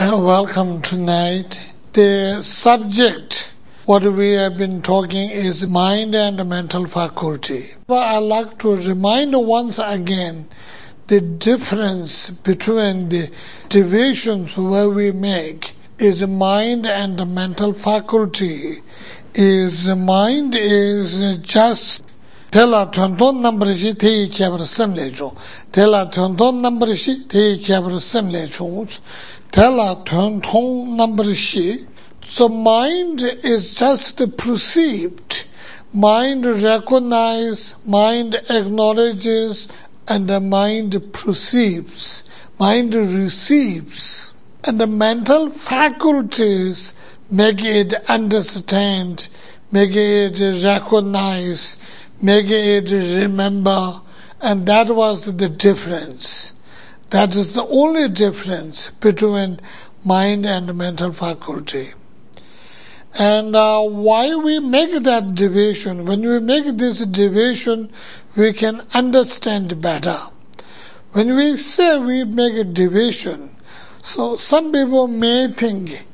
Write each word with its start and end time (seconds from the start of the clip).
Uh, 0.00 0.16
welcome 0.16 0.80
tonight. 0.80 1.74
The 1.92 2.40
subject, 2.40 3.52
what 3.84 4.04
we 4.04 4.30
have 4.34 4.56
been 4.56 4.80
talking 4.80 5.28
is 5.28 5.66
mind 5.66 6.14
and 6.14 6.48
mental 6.48 6.86
faculty. 6.86 7.64
But 7.88 8.06
I'd 8.06 8.18
like 8.18 8.58
to 8.58 8.76
remind 8.76 9.34
once 9.34 9.80
again 9.80 10.46
the 11.08 11.20
difference 11.20 12.30
between 12.30 13.08
the 13.08 13.28
divisions 13.68 14.56
where 14.56 14.88
we 14.88 15.10
make 15.10 15.74
is 15.98 16.24
mind 16.24 16.86
and 16.86 17.34
mental 17.34 17.72
faculty. 17.72 18.74
Is 19.34 19.92
mind 19.96 20.54
is 20.54 21.38
just 21.38 22.04
tela 22.52 22.88
tonton 22.92 23.42
number 23.42 23.74
shi 23.74 23.94
te 23.94 24.28
kyabar 24.28 24.64
sem 24.64 24.94
le 24.94 25.10
chung 25.10 25.36
tela 25.72 26.08
number 26.52 26.94
shi 26.94 27.24
te 27.24 27.58
kyabar 27.58 28.00
sem 28.00 28.30
le 28.30 28.46
chung 28.46 28.86
tela 29.52 30.02
tonton 30.04 30.96
number 30.96 31.34
shi. 31.34 31.86
So 32.22 32.48
mind 32.48 33.22
is 33.22 33.74
just 33.74 34.36
perceived. 34.36 35.46
Mind 35.92 36.44
recognizes, 36.44 37.74
mind 37.86 38.34
acknowledges 38.50 39.68
and 40.06 40.28
the 40.28 40.40
mind 40.40 41.12
perceives. 41.12 42.24
Mind 42.58 42.94
receives. 42.94 44.34
And 44.64 44.80
the 44.80 44.86
mental 44.86 45.48
faculties 45.48 46.94
make 47.30 47.64
it 47.64 47.94
understand 48.08 49.28
make 49.70 49.94
it 49.94 50.40
recognize 50.64 51.76
make 52.20 52.46
it 52.48 52.90
remember, 53.20 54.00
and 54.40 54.66
that 54.66 54.88
was 54.88 55.36
the 55.36 55.48
difference. 55.48 56.52
That 57.10 57.34
is 57.34 57.54
the 57.54 57.66
only 57.66 58.08
difference 58.08 58.90
between 58.90 59.60
mind 60.04 60.44
and 60.44 60.76
mental 60.76 61.12
faculty. 61.12 61.94
And 63.18 63.56
uh, 63.56 63.82
why 63.82 64.34
we 64.34 64.58
make 64.58 65.02
that 65.04 65.34
division? 65.34 66.04
When 66.04 66.20
we 66.20 66.38
make 66.38 66.76
this 66.76 67.04
division, 67.06 67.90
we 68.36 68.52
can 68.52 68.82
understand 68.92 69.80
better. 69.80 70.18
When 71.12 71.34
we 71.34 71.56
say 71.56 71.98
we 71.98 72.24
make 72.24 72.54
a 72.54 72.64
division, 72.64 73.56
so 74.02 74.36
some 74.36 74.70
people 74.70 75.08
may 75.08 75.48
think 75.48 76.04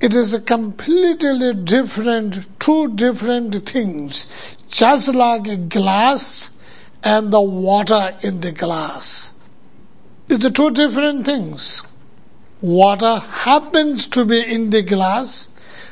it 0.00 0.14
is 0.14 0.34
a 0.34 0.40
completely 0.40 1.54
different, 1.54 2.46
two 2.60 2.94
different 2.94 3.66
things, 3.66 4.28
just 4.68 5.14
like 5.14 5.48
a 5.48 5.56
glass 5.56 6.50
and 7.02 7.32
the 7.32 7.40
water 7.40 8.14
in 8.22 8.40
the 8.40 8.52
glass. 8.52 9.33
It's 10.28 10.50
two 10.50 10.70
different 10.70 11.26
things. 11.26 11.82
Water 12.60 13.18
happens 13.18 14.06
to 14.08 14.24
be 14.24 14.40
in 14.40 14.70
the 14.70 14.82
glass, 14.82 15.48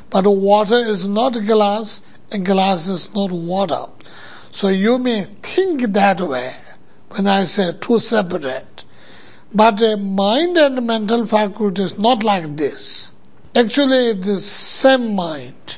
but 0.09 0.27
water 0.27 0.77
is 0.77 1.07
not 1.07 1.45
glass 1.45 2.01
and 2.31 2.45
glass 2.45 2.89
is 2.89 3.15
not 3.15 3.31
water. 3.31 3.87
So 4.51 4.69
you 4.69 4.99
may 4.99 5.25
think 5.43 5.93
that 5.93 6.21
way 6.21 6.55
when 7.11 7.27
I 7.27 7.45
say 7.45 7.73
two 7.79 7.99
separate. 7.99 8.85
But 9.55 9.83
a 9.83 9.99
mind 9.99 10.57
and 10.57 10.87
mental 10.87 11.27
faculty 11.27 11.83
is 11.83 11.99
not 11.99 12.25
like 12.25 12.57
this. 12.57 13.13
Actually, 13.55 14.07
it's 14.09 14.27
the 14.27 14.39
same 14.39 15.15
mind. 15.15 15.77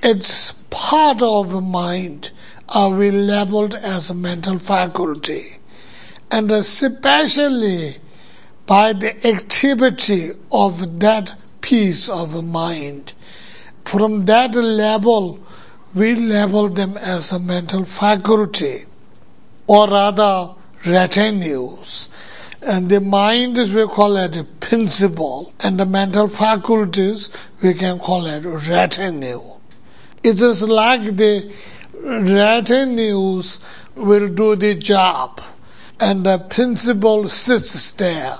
It's 0.00 0.52
part 0.70 1.22
of 1.22 1.60
mind 1.64 2.30
are 2.68 2.90
we 2.90 3.10
labeled 3.10 3.74
as 3.74 4.14
mental 4.14 4.60
faculty. 4.60 5.58
And 6.30 6.50
especially 6.52 7.96
by 8.66 8.92
the 8.92 9.26
activity 9.26 10.30
of 10.52 11.00
that 11.00 11.34
piece 11.62 12.08
of 12.08 12.44
mind. 12.44 13.14
From 13.84 14.26
that 14.26 14.54
level, 14.54 15.40
we 15.94 16.14
label 16.14 16.68
them 16.68 16.98
as 16.98 17.32
a 17.32 17.38
mental 17.38 17.84
faculty, 17.86 18.84
or 19.66 19.88
rather 19.88 20.54
retinues. 20.86 22.08
And 22.60 22.90
the 22.90 23.00
mind 23.00 23.56
is 23.56 23.72
we 23.72 23.86
call 23.86 24.16
it 24.16 24.36
a 24.36 24.44
principle, 24.44 25.52
and 25.64 25.80
the 25.80 25.86
mental 25.86 26.28
faculties 26.28 27.30
we 27.62 27.72
can 27.72 27.98
call 27.98 28.26
it 28.26 28.44
retinue. 28.44 29.40
It 30.22 30.42
is 30.42 30.62
like 30.62 31.16
the 31.16 31.50
retinues 32.02 33.60
will 33.94 34.28
do 34.28 34.56
the 34.56 34.74
job, 34.74 35.40
and 36.00 36.24
the 36.24 36.38
principle 36.38 37.26
sits 37.26 37.92
there, 37.92 38.36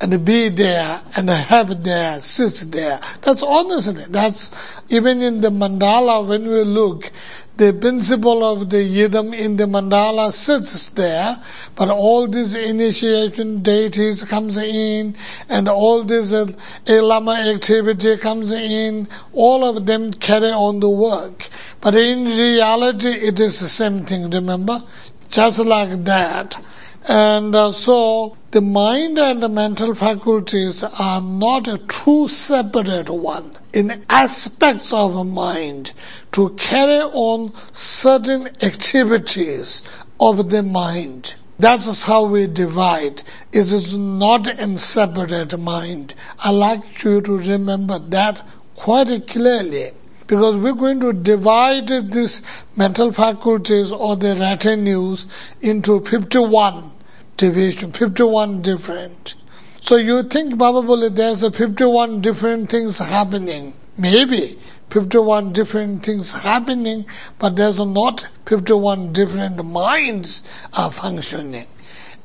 and 0.00 0.24
be 0.24 0.48
there, 0.48 1.00
and 1.16 1.28
have 1.28 1.82
there, 1.84 2.20
sits 2.20 2.64
there. 2.66 3.00
That's 3.22 3.42
honestly, 3.42 4.04
that's 4.08 4.50
even 4.90 5.20
in 5.20 5.40
the 5.40 5.50
mandala 5.50 6.26
when 6.26 6.48
we 6.48 6.62
look, 6.62 7.10
the 7.56 7.74
principle 7.74 8.42
of 8.42 8.70
the 8.70 8.78
yidam 8.78 9.38
in 9.38 9.56
the 9.56 9.64
mandala 9.64 10.32
sits 10.32 10.88
there, 10.90 11.36
but 11.74 11.90
all 11.90 12.26
these 12.26 12.54
initiation 12.54 13.60
deities 13.60 14.24
comes 14.24 14.56
in, 14.56 15.14
and 15.50 15.68
all 15.68 16.02
this 16.02 16.32
uh, 16.32 16.46
elama 16.86 17.54
activity 17.54 18.16
comes 18.16 18.52
in, 18.52 19.06
all 19.34 19.62
of 19.62 19.84
them 19.84 20.10
carry 20.14 20.50
on 20.50 20.80
the 20.80 20.88
work. 20.88 21.48
But 21.82 21.94
in 21.96 22.24
reality, 22.24 23.08
it 23.08 23.38
is 23.38 23.60
the 23.60 23.68
same 23.68 24.06
thing, 24.06 24.30
remember? 24.30 24.82
Just 25.28 25.58
like 25.58 26.04
that. 26.04 26.58
And 27.08 27.54
uh, 27.54 27.72
so 27.72 28.36
the 28.50 28.60
mind 28.60 29.18
and 29.18 29.42
the 29.42 29.48
mental 29.48 29.94
faculties 29.94 30.84
are 30.84 31.22
not 31.22 31.66
a 31.66 31.78
true 31.78 32.28
separate 32.28 33.08
one. 33.08 33.52
In 33.72 34.04
aspects 34.10 34.92
of 34.92 35.16
a 35.16 35.24
mind, 35.24 35.94
to 36.32 36.50
carry 36.50 37.00
on 37.00 37.52
certain 37.72 38.48
activities 38.62 39.82
of 40.18 40.50
the 40.50 40.62
mind. 40.62 41.36
That's 41.58 42.04
how 42.04 42.24
we 42.24 42.46
divide. 42.46 43.22
It 43.52 43.72
is 43.72 43.96
not 43.96 44.46
in 44.58 44.76
separate 44.76 45.58
mind. 45.58 46.14
I 46.38 46.50
like 46.50 47.02
you 47.04 47.20
to 47.22 47.36
remember 47.38 47.98
that 47.98 48.42
quite 48.74 49.26
clearly 49.26 49.92
because 50.30 50.56
we're 50.56 50.74
going 50.74 51.00
to 51.00 51.12
divide 51.12 51.88
these 51.88 52.40
mental 52.76 53.12
faculties 53.12 53.90
or 53.90 54.14
the 54.14 54.36
retinues 54.36 55.26
into 55.60 55.98
51 56.04 56.88
division, 57.36 57.90
51 57.90 58.62
different. 58.62 59.34
So 59.80 59.96
you 59.96 60.22
think 60.22 60.56
probably 60.56 61.08
there's 61.08 61.42
a 61.42 61.50
51 61.50 62.20
different 62.20 62.70
things 62.70 63.00
happening. 63.00 63.74
Maybe 63.98 64.56
51 64.90 65.52
different 65.52 66.06
things 66.06 66.32
happening, 66.32 67.06
but 67.40 67.56
there's 67.56 67.84
not 67.84 68.28
51 68.46 69.12
different 69.12 69.64
minds 69.64 70.44
are 70.78 70.92
functioning. 70.92 71.66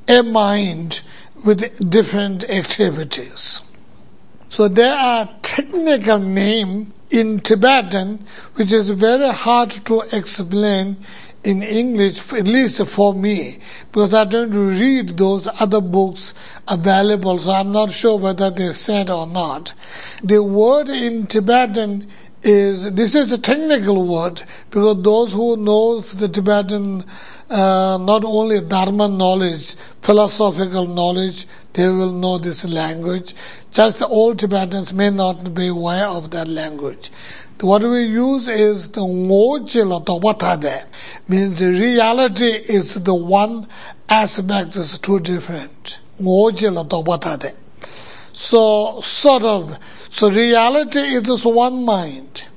A 0.08 0.22
mind 0.22 1.02
with 1.44 1.90
different 1.90 2.48
activities. 2.52 3.64
So 4.50 4.68
there 4.68 4.96
are 4.96 5.28
technical 5.42 6.20
name 6.20 6.94
in 7.10 7.40
Tibetan, 7.40 8.26
which 8.56 8.72
is 8.72 8.90
very 8.90 9.30
hard 9.30 9.70
to 9.86 10.02
explain 10.12 10.98
in 11.44 11.62
English, 11.62 12.34
at 12.34 12.48
least 12.48 12.86
for 12.88 13.14
me, 13.14 13.60
because 13.92 14.16
I 14.16 14.26
don't 14.26 14.50
read 14.50 15.10
those 15.10 15.48
other 15.60 15.80
books 15.80 16.34
available, 16.68 17.38
so 17.38 17.52
I'm 17.52 17.72
not 17.72 17.92
sure 17.92 18.18
whether 18.18 18.50
they 18.50 18.74
said 18.74 19.12
or 19.12 19.28
not. 19.28 19.74
The 20.24 20.42
word 20.42 20.90
in 20.90 21.28
Tibetan 21.28 22.08
is, 22.46 22.92
this 22.94 23.16
is 23.16 23.32
a 23.32 23.38
technical 23.38 24.06
word, 24.08 24.44
because 24.70 25.02
those 25.02 25.34
who 25.34 25.58
knows 25.58 26.14
the 26.14 26.30
Tibetan, 26.30 27.04
uh, 27.50 27.98
not 28.02 28.24
only 28.24 28.62
Dharma 28.62 29.08
knowledge, 29.08 29.76
philosophical 30.02 30.88
knowledge, 30.88 31.48
they 31.74 31.90
will 31.90 32.14
know 32.14 32.38
this 32.38 32.64
language. 32.66 33.34
Just 33.72 34.02
all 34.02 34.34
Tibetans 34.34 34.94
may 34.94 35.10
not 35.10 35.54
be 35.54 35.68
aware 35.68 36.08
of 36.08 36.32
that 36.32 36.48
language. 36.48 37.12
What 37.62 37.84
we 37.84 38.04
use 38.04 38.50
is 38.50 38.90
the 38.92 39.02
ngojila 39.02 40.06
watade. 40.22 40.86
Means 41.28 41.66
reality 41.66 42.46
is 42.46 42.96
the 43.04 43.16
one 43.16 43.68
aspect 44.10 44.76
is 44.76 45.00
two 45.00 45.20
different. 45.20 46.00
Ngojila 46.20 46.88
watade. 47.06 47.54
So 48.34 49.00
sort 49.02 49.44
of 49.44 49.80
so 50.16 50.30
reality 50.30 51.00
is 51.00 51.24
just 51.24 51.46
one 51.46 51.84
mind. 51.84 52.48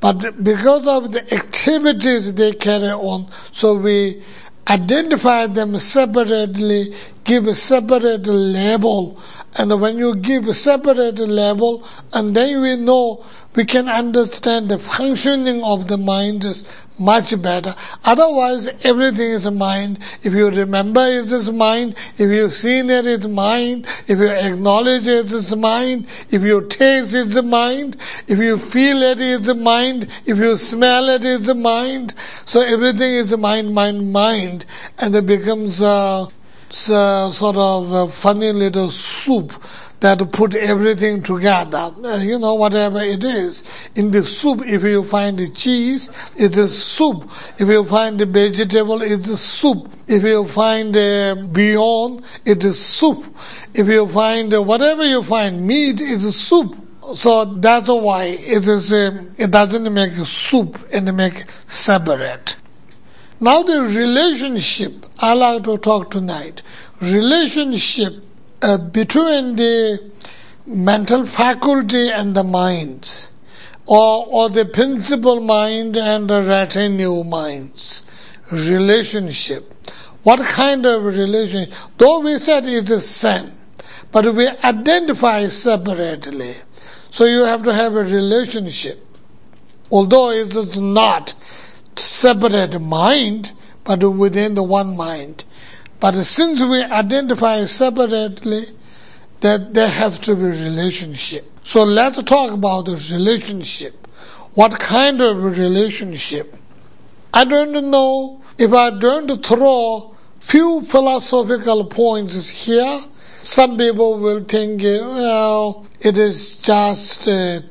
But 0.00 0.44
because 0.44 0.86
of 0.86 1.12
the 1.12 1.22
activities 1.32 2.34
they 2.34 2.52
carry 2.52 2.90
on, 2.90 3.26
so 3.52 3.74
we 3.74 4.22
identify 4.68 5.46
them 5.46 5.78
separately, 5.78 6.94
give 7.24 7.46
a 7.46 7.54
separate 7.54 8.26
label. 8.26 9.20
And 9.58 9.80
when 9.80 9.98
you 9.98 10.14
give 10.14 10.46
a 10.46 10.54
separate 10.54 11.18
label, 11.18 11.84
and 12.12 12.34
then 12.34 12.60
we 12.62 12.76
know 12.76 13.24
we 13.54 13.64
can 13.64 13.88
understand 13.88 14.68
the 14.68 14.78
functioning 14.78 15.64
of 15.64 15.88
the 15.88 15.98
mind 15.98 16.44
is 16.44 16.64
much 17.00 17.40
better. 17.42 17.74
Otherwise, 18.04 18.68
everything 18.84 19.30
is 19.30 19.50
mind. 19.50 19.98
If 20.22 20.34
you 20.34 20.50
remember 20.50 21.00
it 21.00 21.32
is 21.32 21.50
mind, 21.50 21.96
if 22.18 22.30
you 22.30 22.48
see 22.48 22.78
it, 22.78 23.06
it's 23.06 23.26
mind. 23.26 23.86
If 24.06 24.18
you 24.18 24.28
acknowledge 24.28 25.08
it, 25.08 25.32
it's 25.32 25.56
mind. 25.56 26.06
If 26.30 26.42
you 26.42 26.66
taste 26.68 27.14
it's 27.14 27.42
mind. 27.42 27.96
If 28.28 28.38
you 28.38 28.58
feel 28.58 29.02
it, 29.02 29.20
it's 29.20 29.52
mind. 29.52 30.08
If 30.26 30.38
you 30.38 30.56
smell 30.56 31.08
it, 31.08 31.24
it's 31.24 31.52
mind. 31.52 32.14
So 32.44 32.60
everything 32.60 33.14
is 33.14 33.36
mind, 33.36 33.74
mind, 33.74 34.12
mind. 34.12 34.66
And 34.98 35.16
it 35.16 35.26
becomes 35.26 35.80
a, 35.80 36.28
a 36.72 37.30
sort 37.32 37.56
of 37.56 38.14
funny 38.14 38.52
little 38.52 38.90
soup 38.90 39.52
that 40.00 40.18
put 40.32 40.54
everything 40.54 41.22
together. 41.22 41.92
Uh, 42.02 42.16
you 42.22 42.38
know, 42.38 42.54
whatever 42.54 43.00
it 43.00 43.22
is. 43.22 43.64
In 43.96 44.10
the 44.10 44.22
soup, 44.22 44.60
if 44.64 44.82
you 44.82 45.04
find 45.04 45.38
the 45.38 45.48
cheese, 45.50 46.10
it 46.36 46.56
is 46.56 46.82
soup. 46.82 47.30
If 47.58 47.68
you 47.68 47.84
find 47.84 48.18
the 48.18 48.26
vegetable, 48.26 49.02
it 49.02 49.26
is 49.26 49.40
soup. 49.40 49.90
If 50.08 50.22
you 50.22 50.46
find 50.46 50.96
uh, 50.96 51.34
beyond, 51.52 52.24
it 52.44 52.64
is 52.64 52.78
soup. 52.78 53.24
If 53.74 53.86
you 53.88 54.08
find 54.08 54.54
uh, 54.54 54.62
whatever 54.62 55.04
you 55.04 55.22
find, 55.22 55.66
meat 55.66 56.00
is 56.00 56.34
soup. 56.36 56.76
So 57.14 57.44
that's 57.44 57.88
why 57.88 58.24
it 58.24 58.66
is. 58.68 58.92
Uh, 58.92 59.24
it 59.36 59.50
doesn't 59.50 59.92
make 59.92 60.12
soup 60.12 60.78
and 60.92 61.14
make 61.16 61.44
separate. 61.66 62.56
Now 63.42 63.62
the 63.62 63.82
relationship 63.82 65.06
I 65.18 65.32
like 65.32 65.64
to 65.64 65.78
talk 65.78 66.10
tonight. 66.10 66.62
Relationship 67.00 68.22
uh, 68.60 68.76
between 68.76 69.56
the 69.56 70.10
mental 70.66 71.24
faculty 71.24 72.10
and 72.10 72.34
the 72.34 72.44
mind, 72.44 73.28
or, 73.86 74.26
or 74.28 74.50
the 74.50 74.66
principal 74.66 75.40
mind 75.40 75.96
and 75.96 76.28
the 76.28 76.42
retinue 76.42 77.24
minds 77.24 78.04
relationship. 78.50 79.72
What 80.22 80.40
kind 80.40 80.84
of 80.84 81.04
relationship? 81.04 81.72
Though 81.96 82.20
we 82.20 82.38
said 82.38 82.66
it 82.66 82.72
is 82.72 82.88
the 82.88 83.00
same, 83.00 83.52
but 84.12 84.34
we 84.34 84.48
identify 84.48 85.48
separately. 85.48 86.54
So 87.08 87.24
you 87.24 87.44
have 87.44 87.62
to 87.64 87.72
have 87.72 87.94
a 87.94 88.04
relationship. 88.04 89.04
Although 89.90 90.30
it 90.30 90.54
is 90.54 90.78
not 90.78 91.34
separate 92.00 92.80
mind, 92.80 93.52
but 93.84 94.02
within 94.02 94.54
the 94.54 94.62
one 94.62 94.96
mind. 94.96 95.44
But 96.00 96.14
since 96.14 96.62
we 96.62 96.82
identify 96.82 97.64
separately, 97.66 98.62
that 99.40 99.74
there 99.74 99.88
has 99.88 100.18
to 100.20 100.34
be 100.34 100.42
relationship. 100.42 101.50
So 101.62 101.82
let's 101.84 102.22
talk 102.22 102.52
about 102.52 102.86
the 102.86 102.92
relationship. 103.12 104.06
What 104.54 104.78
kind 104.78 105.20
of 105.20 105.58
relationship? 105.58 106.56
I 107.32 107.44
don't 107.44 107.90
know 107.90 108.42
if 108.58 108.72
I 108.72 108.90
don't 108.90 109.44
throw 109.44 110.14
few 110.40 110.82
philosophical 110.82 111.84
points 111.84 112.48
here. 112.48 113.02
Some 113.42 113.78
people 113.78 114.18
will 114.18 114.44
think, 114.44 114.82
well, 114.82 115.86
it 116.00 116.18
is 116.18 116.60
just 116.60 117.28
a 117.28 117.64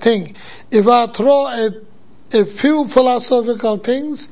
thing. 0.00 0.34
If 0.70 0.88
I 0.88 1.06
throw 1.06 1.46
a, 1.46 1.70
a 2.36 2.44
few 2.44 2.86
philosophical 2.86 3.78
things, 3.78 4.30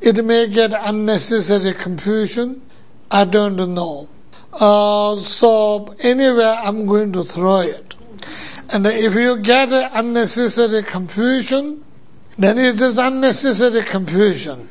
it 0.00 0.24
may 0.24 0.48
get 0.48 0.72
unnecessary 0.74 1.74
confusion. 1.74 2.62
I 3.10 3.24
don't 3.24 3.74
know. 3.74 4.08
Uh, 4.52 5.16
so 5.16 5.94
anyway, 6.00 6.44
I'm 6.44 6.86
going 6.86 7.12
to 7.12 7.24
throw 7.24 7.60
it. 7.60 7.96
And 8.70 8.86
if 8.86 9.14
you 9.14 9.38
get 9.38 9.70
unnecessary 9.94 10.82
confusion, 10.82 11.84
then 12.38 12.58
it 12.58 12.80
is 12.80 12.98
unnecessary 12.98 13.82
confusion. 13.82 14.68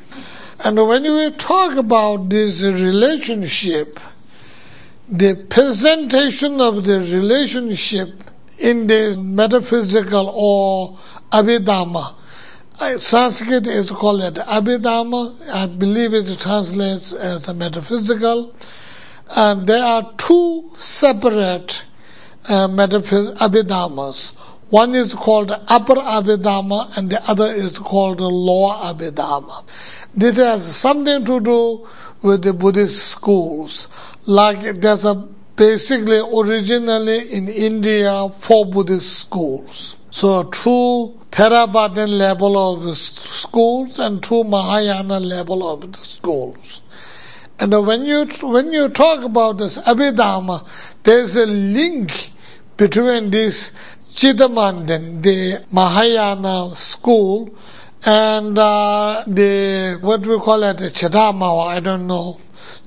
And 0.64 0.76
when 0.86 1.02
we 1.02 1.30
talk 1.32 1.76
about 1.76 2.28
this 2.28 2.62
relationship, 2.62 3.98
the 5.08 5.34
presentation 5.48 6.60
of 6.60 6.84
the 6.84 7.00
relationship 7.00 8.24
in 8.58 8.86
the 8.86 9.18
metaphysical 9.20 10.32
or 10.34 10.98
abhidhamma, 11.32 12.14
Sanskrit 12.78 13.66
is 13.66 13.90
called 13.90 14.20
Abhidhamma. 14.20 15.50
I 15.52 15.66
believe 15.66 16.14
it 16.14 16.38
translates 16.38 17.12
as 17.12 17.52
metaphysical. 17.54 18.54
And 19.36 19.66
there 19.66 19.82
are 19.82 20.12
two 20.18 20.70
separate 20.74 21.84
uh, 22.48 22.68
metaphys- 22.68 23.36
Abhidhammas. 23.36 24.34
One 24.70 24.94
is 24.94 25.14
called 25.14 25.52
Upper 25.68 25.94
Abhidhamma 25.94 26.96
and 26.96 27.10
the 27.10 27.22
other 27.30 27.46
is 27.46 27.78
called 27.78 28.20
Lower 28.20 28.74
Abhidhamma. 28.74 29.64
This 30.14 30.36
has 30.36 30.74
something 30.76 31.24
to 31.24 31.40
do 31.40 31.86
with 32.22 32.42
the 32.42 32.52
Buddhist 32.52 33.06
schools. 33.06 33.88
Like 34.26 34.80
there's 34.80 35.04
a 35.04 35.14
basically 35.56 36.18
originally 36.18 37.32
in 37.32 37.48
India 37.48 38.28
four 38.30 38.66
Buddhist 38.66 39.20
schools. 39.20 39.96
So 40.12 40.44
true 40.44 41.18
Theravadan 41.30 42.18
level 42.18 42.58
of 42.58 42.96
schools 42.98 43.98
and 43.98 44.22
true 44.22 44.44
Mahayana 44.44 45.18
level 45.18 45.66
of 45.66 45.96
schools. 45.96 46.82
And 47.58 47.72
when 47.86 48.04
you 48.04 48.26
when 48.42 48.74
you 48.74 48.90
talk 48.90 49.24
about 49.24 49.56
this 49.56 49.78
Abhidharma, 49.78 50.66
there's 51.04 51.34
a 51.36 51.46
link 51.46 52.30
between 52.76 53.30
this 53.30 53.72
Chittamanden, 54.12 55.22
the 55.22 55.64
Mahayana 55.72 56.74
school, 56.74 57.56
and 58.04 58.58
uh, 58.58 59.24
the 59.26 59.96
what 60.02 60.26
we 60.26 60.36
call 60.38 60.62
it, 60.64 60.76
the 60.76 60.88
Chedamawa, 60.88 61.68
I 61.68 61.80
don't 61.80 62.06
know. 62.06 62.38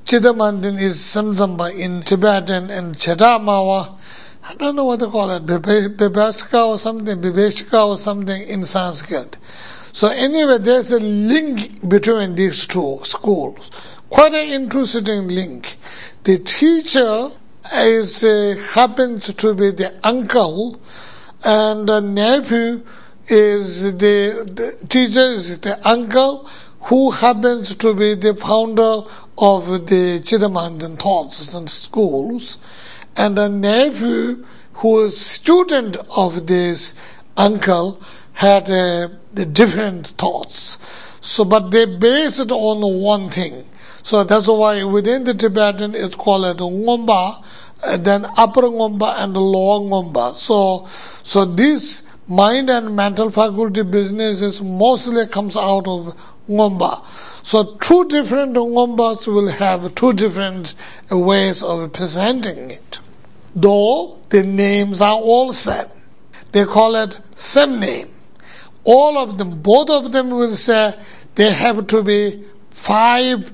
Chittamanden 0.05 0.79
is 0.79 0.97
Samsamba 0.97 1.75
in 1.75 2.03
Tibetan, 2.03 2.69
and 2.69 2.93
Chedamawa 2.93 3.97
I 4.47 4.53
don't 4.53 4.75
know 4.75 4.85
what 4.85 4.99
to 4.99 5.07
call 5.07 5.31
it, 5.31 5.43
Bibaska 5.47 6.67
or 6.67 6.77
something, 6.77 7.19
Bibeshika 7.19 7.87
or 7.87 7.97
something 7.97 8.43
in 8.43 8.63
Sanskrit. 8.63 9.37
So 9.91 10.09
anyway, 10.09 10.59
there's 10.59 10.91
a 10.91 10.99
link 10.99 11.89
between 11.89 12.35
these 12.35 12.67
two 12.67 12.99
schools. 13.01 13.71
Quite 14.11 14.35
an 14.35 14.61
interesting 14.61 15.29
link. 15.29 15.77
The 16.25 16.37
teacher 16.37 17.31
is 17.73 18.23
uh, 18.23 18.55
happens 18.73 19.33
to 19.33 19.55
be 19.55 19.71
the 19.71 19.95
uncle, 20.03 20.79
and 21.43 21.89
the 21.89 22.01
nephew 22.01 22.83
is 23.27 23.81
the, 23.97 24.45
the 24.45 24.77
teacher 24.89 25.21
is 25.21 25.59
the 25.61 25.75
uncle 25.87 26.47
who 26.81 27.09
happens 27.09 27.75
to 27.77 27.95
be 27.95 28.13
the 28.13 28.35
founder 28.35 29.01
of 29.39 29.87
the 29.87 30.19
Chittamanden 30.23 30.99
thoughts 30.99 31.51
and 31.55 31.67
schools 31.67 32.59
and 33.17 33.37
the 33.37 33.49
nephew 33.49 34.45
who 34.73 34.89
was 34.89 35.19
student 35.19 35.97
of 36.17 36.47
this 36.47 36.95
uncle 37.37 38.01
had 38.33 38.69
uh, 38.69 39.07
different 39.33 40.07
thoughts. 40.07 40.77
So, 41.21 41.45
but 41.45 41.71
they 41.71 41.85
based 41.85 42.39
it 42.39 42.51
on 42.51 42.81
one 43.01 43.29
thing. 43.29 43.67
So 44.03 44.23
that's 44.23 44.47
why 44.47 44.83
within 44.83 45.23
the 45.23 45.33
Tibetan 45.33 45.95
it's 45.95 46.15
called 46.15 46.45
it 46.45 46.57
Ngomba, 46.57 47.43
then 47.97 48.25
upper 48.37 48.63
Ngomba 48.63 49.15
and 49.17 49.35
lower 49.35 49.79
Ngomba. 49.79 50.33
So, 50.33 50.87
so 51.23 51.45
this 51.45 52.03
mind 52.27 52.69
and 52.69 52.95
mental 52.95 53.31
faculty 53.31 53.81
businesses 53.83 54.61
mostly 54.61 55.25
comes 55.27 55.55
out 55.57 55.87
of 55.87 56.15
Ngomba. 56.47 57.03
So 57.43 57.75
two 57.75 58.05
different 58.07 58.55
Ngombas 58.55 59.27
will 59.27 59.49
have 59.49 59.95
two 59.95 60.13
different 60.13 60.75
ways 61.09 61.63
of 61.63 61.93
presenting 61.93 62.71
it 62.71 62.99
though 63.55 64.19
the 64.29 64.43
names 64.43 65.01
are 65.01 65.15
all 65.15 65.53
same. 65.53 65.87
They 66.51 66.65
call 66.65 66.95
it 66.95 67.19
same 67.35 67.79
name. 67.79 68.13
All 68.83 69.17
of 69.17 69.37
them, 69.37 69.61
both 69.61 69.89
of 69.89 70.11
them 70.11 70.29
will 70.29 70.55
say 70.55 70.93
they 71.35 71.51
have 71.51 71.87
to 71.87 72.03
be 72.03 72.43
five 72.69 73.51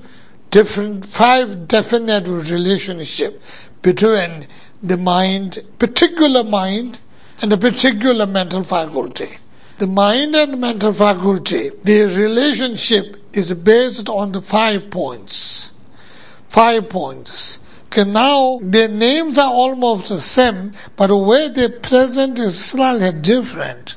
different, 0.50 1.06
five 1.06 1.66
definite 1.68 2.28
relationship 2.28 3.42
between 3.80 4.46
the 4.82 4.96
mind, 4.96 5.62
particular 5.78 6.44
mind, 6.44 7.00
and 7.40 7.52
a 7.52 7.56
particular 7.56 8.26
mental 8.26 8.62
faculty. 8.62 9.38
The 9.78 9.86
mind 9.86 10.36
and 10.36 10.60
mental 10.60 10.92
faculty, 10.92 11.70
the 11.82 12.02
relationship 12.02 13.16
is 13.32 13.52
based 13.54 14.08
on 14.08 14.32
the 14.32 14.42
five 14.42 14.90
points. 14.90 15.72
Five 16.48 16.88
points. 16.88 17.58
Okay, 17.92 18.10
now 18.10 18.58
their 18.62 18.88
names 18.88 19.36
are 19.36 19.52
almost 19.52 20.08
the 20.08 20.18
same, 20.18 20.72
but 20.96 21.08
the 21.08 21.16
way 21.16 21.48
they 21.48 21.68
present 21.68 22.38
is 22.38 22.58
slightly 22.58 23.12
different. 23.20 23.96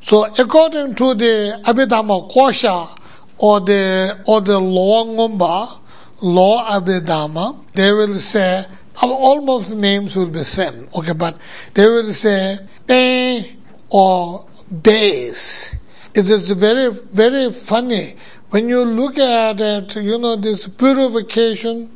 So 0.00 0.32
according 0.38 0.94
to 0.94 1.12
the 1.12 1.60
Abhidhamma 1.62 2.32
Kosha 2.32 2.88
or 3.36 3.60
the 3.60 4.18
or 4.26 4.40
the 4.40 4.58
Lower 4.58 5.04
Ngomba, 5.04 5.78
law 6.22 6.66
Abhidhamma, 6.70 7.66
they 7.74 7.92
will 7.92 8.14
say, 8.14 8.64
almost 9.02 9.68
the 9.68 9.76
names 9.76 10.16
will 10.16 10.30
be 10.30 10.38
same, 10.38 10.88
okay, 10.96 11.12
but 11.12 11.36
they 11.74 11.86
will 11.86 12.14
say, 12.14 12.56
eh, 12.88 13.44
or 13.90 14.46
base. 14.82 15.76
It 16.14 16.30
is 16.30 16.50
very, 16.52 16.90
very 16.90 17.52
funny. 17.52 18.14
When 18.48 18.70
you 18.70 18.84
look 18.86 19.18
at 19.18 19.60
it, 19.60 19.96
you 19.96 20.16
know, 20.16 20.36
this 20.36 20.66
purification, 20.66 21.90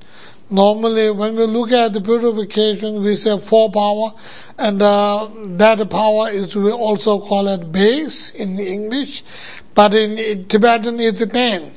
normally 0.50 1.10
when 1.10 1.36
we 1.36 1.44
look 1.44 1.72
at 1.72 1.92
the 1.92 2.00
purification, 2.00 3.02
we 3.02 3.14
say 3.14 3.38
four 3.38 3.70
power, 3.70 4.12
and 4.58 4.82
uh, 4.82 5.28
that 5.56 5.88
power 5.90 6.30
is, 6.30 6.56
we 6.56 6.70
also 6.70 7.18
call 7.20 7.48
it 7.48 7.70
base 7.70 8.30
in 8.30 8.58
English, 8.58 9.24
but 9.74 9.94
in 9.94 10.44
Tibetan 10.44 10.98
it's 11.00 11.24
ten. 11.26 11.72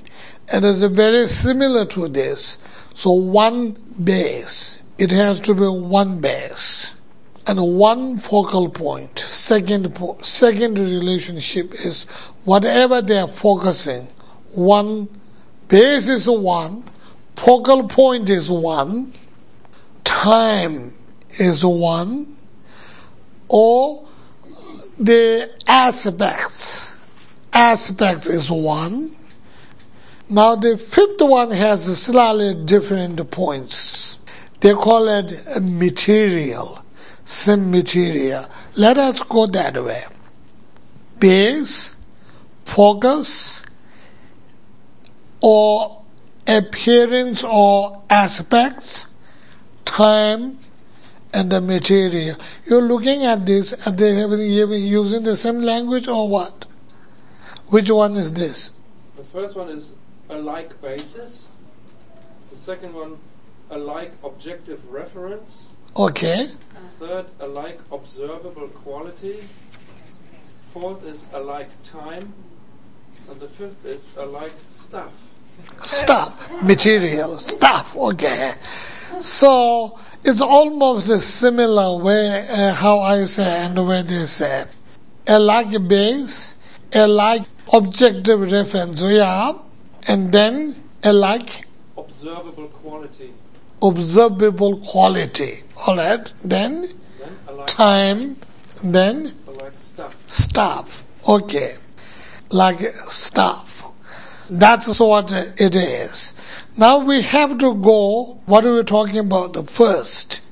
It 0.54 0.64
is 0.66 0.84
very 0.84 1.28
similar 1.28 1.86
to 1.86 2.08
this. 2.08 2.58
So 2.94 3.12
one 3.12 3.72
base. 4.04 4.82
It 4.98 5.12
has 5.12 5.40
to 5.42 5.56
be 5.56 5.68
one 5.68 6.20
base 6.20 6.94
and 7.48 7.60
one 7.78 8.18
focal 8.18 8.70
point. 8.70 9.18
Second, 9.18 9.98
second 10.24 10.78
relationship 10.78 11.74
is 11.74 12.06
whatever 12.46 13.02
they 13.02 13.18
are 13.18 13.28
focusing. 13.28 14.08
One 14.54 15.08
base 15.68 16.08
is 16.08 16.30
one, 16.30 16.84
focal 17.36 17.88
point 17.88 18.30
is 18.30 18.50
one, 18.50 19.14
time 20.04 20.94
is 21.32 21.66
one, 21.66 22.36
or 23.48 24.08
the 24.98 25.52
aspects. 25.68 27.00
Aspects 27.54 28.28
is 28.28 28.50
one, 28.50 29.16
now 30.32 30.56
the 30.56 30.78
fifth 30.78 31.20
one 31.20 31.52
has 31.52 32.02
slightly 32.02 32.56
different 32.56 33.30
points. 33.32 34.18
They 34.62 34.72
call 34.74 35.10
it 35.10 35.62
material, 35.62 36.86
some 37.26 37.70
material. 37.70 38.46
Let 38.78 38.98
us 38.98 39.22
go 39.24 39.46
that 39.48 39.84
way. 39.84 40.06
Base, 41.20 41.98
focus, 42.64 43.62
or 45.42 46.01
appearance 46.58 47.44
or 47.44 48.02
aspects, 48.10 49.14
time, 49.86 50.58
and 51.34 51.52
the 51.52 51.62
material. 51.62 52.36
You're 52.66 52.82
looking 52.82 53.24
at 53.24 53.46
this, 53.46 53.74
and 53.86 53.98
they 53.98 54.16
have 54.16 54.30
been 54.30 54.84
using 54.84 55.24
the 55.24 55.36
same 55.36 55.62
language 55.62 56.08
or 56.08 56.28
what? 56.28 56.66
Which 57.68 57.90
one 57.90 58.14
is 58.16 58.34
this? 58.34 58.72
The 59.16 59.24
first 59.24 59.56
one 59.56 59.70
is 59.70 59.94
a 60.30 60.38
like 60.38 60.82
basis. 60.82 61.50
The 62.52 62.58
second 62.58 62.94
one, 62.94 63.18
a 63.70 63.78
like 63.78 64.14
objective 64.24 64.92
reference. 64.92 65.72
Okay. 65.96 66.50
Third, 67.00 67.28
a 67.40 67.48
like 67.48 67.80
observable 67.92 68.68
quality. 68.68 69.44
Fourth 70.72 71.06
is 71.06 71.26
a 71.34 71.40
like 71.40 71.70
time. 71.84 72.34
And 73.30 73.40
the 73.40 73.48
fifth 73.48 73.86
is 73.86 74.10
a 74.18 74.26
like 74.26 74.54
stuff. 74.70 75.31
Stuff, 75.84 76.64
material, 76.64 77.38
stuff, 77.38 77.96
okay. 77.96 78.54
So 79.20 80.00
it's 80.24 80.42
almost 80.42 81.10
a 81.10 81.20
similar 81.20 82.02
way 82.04 82.48
uh, 82.50 82.74
how 82.74 83.00
I 83.00 83.26
say 83.26 83.66
and 83.66 83.78
the 83.78 83.84
way 83.84 84.04
they 84.04 84.26
say. 84.26 84.66
A 85.28 85.40
like 85.40 85.88
base, 85.88 86.58
a 86.94 87.08
like 87.08 87.44
objective 87.74 88.52
reference. 88.52 89.02
Yeah 89.02 89.54
and 90.08 90.32
then 90.32 90.76
a 91.04 91.14
like 91.14 91.66
observable 91.98 92.68
quality. 92.68 93.34
Observable 93.82 94.78
quality. 94.78 95.64
All 95.88 95.98
right. 95.98 96.32
Then, 96.44 96.82
then 96.82 97.58
like 97.58 97.68
time. 97.68 98.38
Then 98.84 99.32
like 99.60 99.74
stuff. 99.78 100.16
Stuff. 100.28 101.04
Okay. 101.28 101.76
Like 102.52 102.80
stuff. 102.80 103.71
That's 104.52 105.00
what 105.00 105.32
it 105.32 105.76
is. 105.76 106.36
Now 106.78 107.00
we 107.00 107.22
have 107.22 107.58
to 107.58 107.74
go. 107.76 108.40
What 108.46 108.66
are 108.66 108.76
we 108.76 108.84
talking 108.84 109.18
about? 109.18 109.54
The 109.54 109.64
first. 109.64 110.44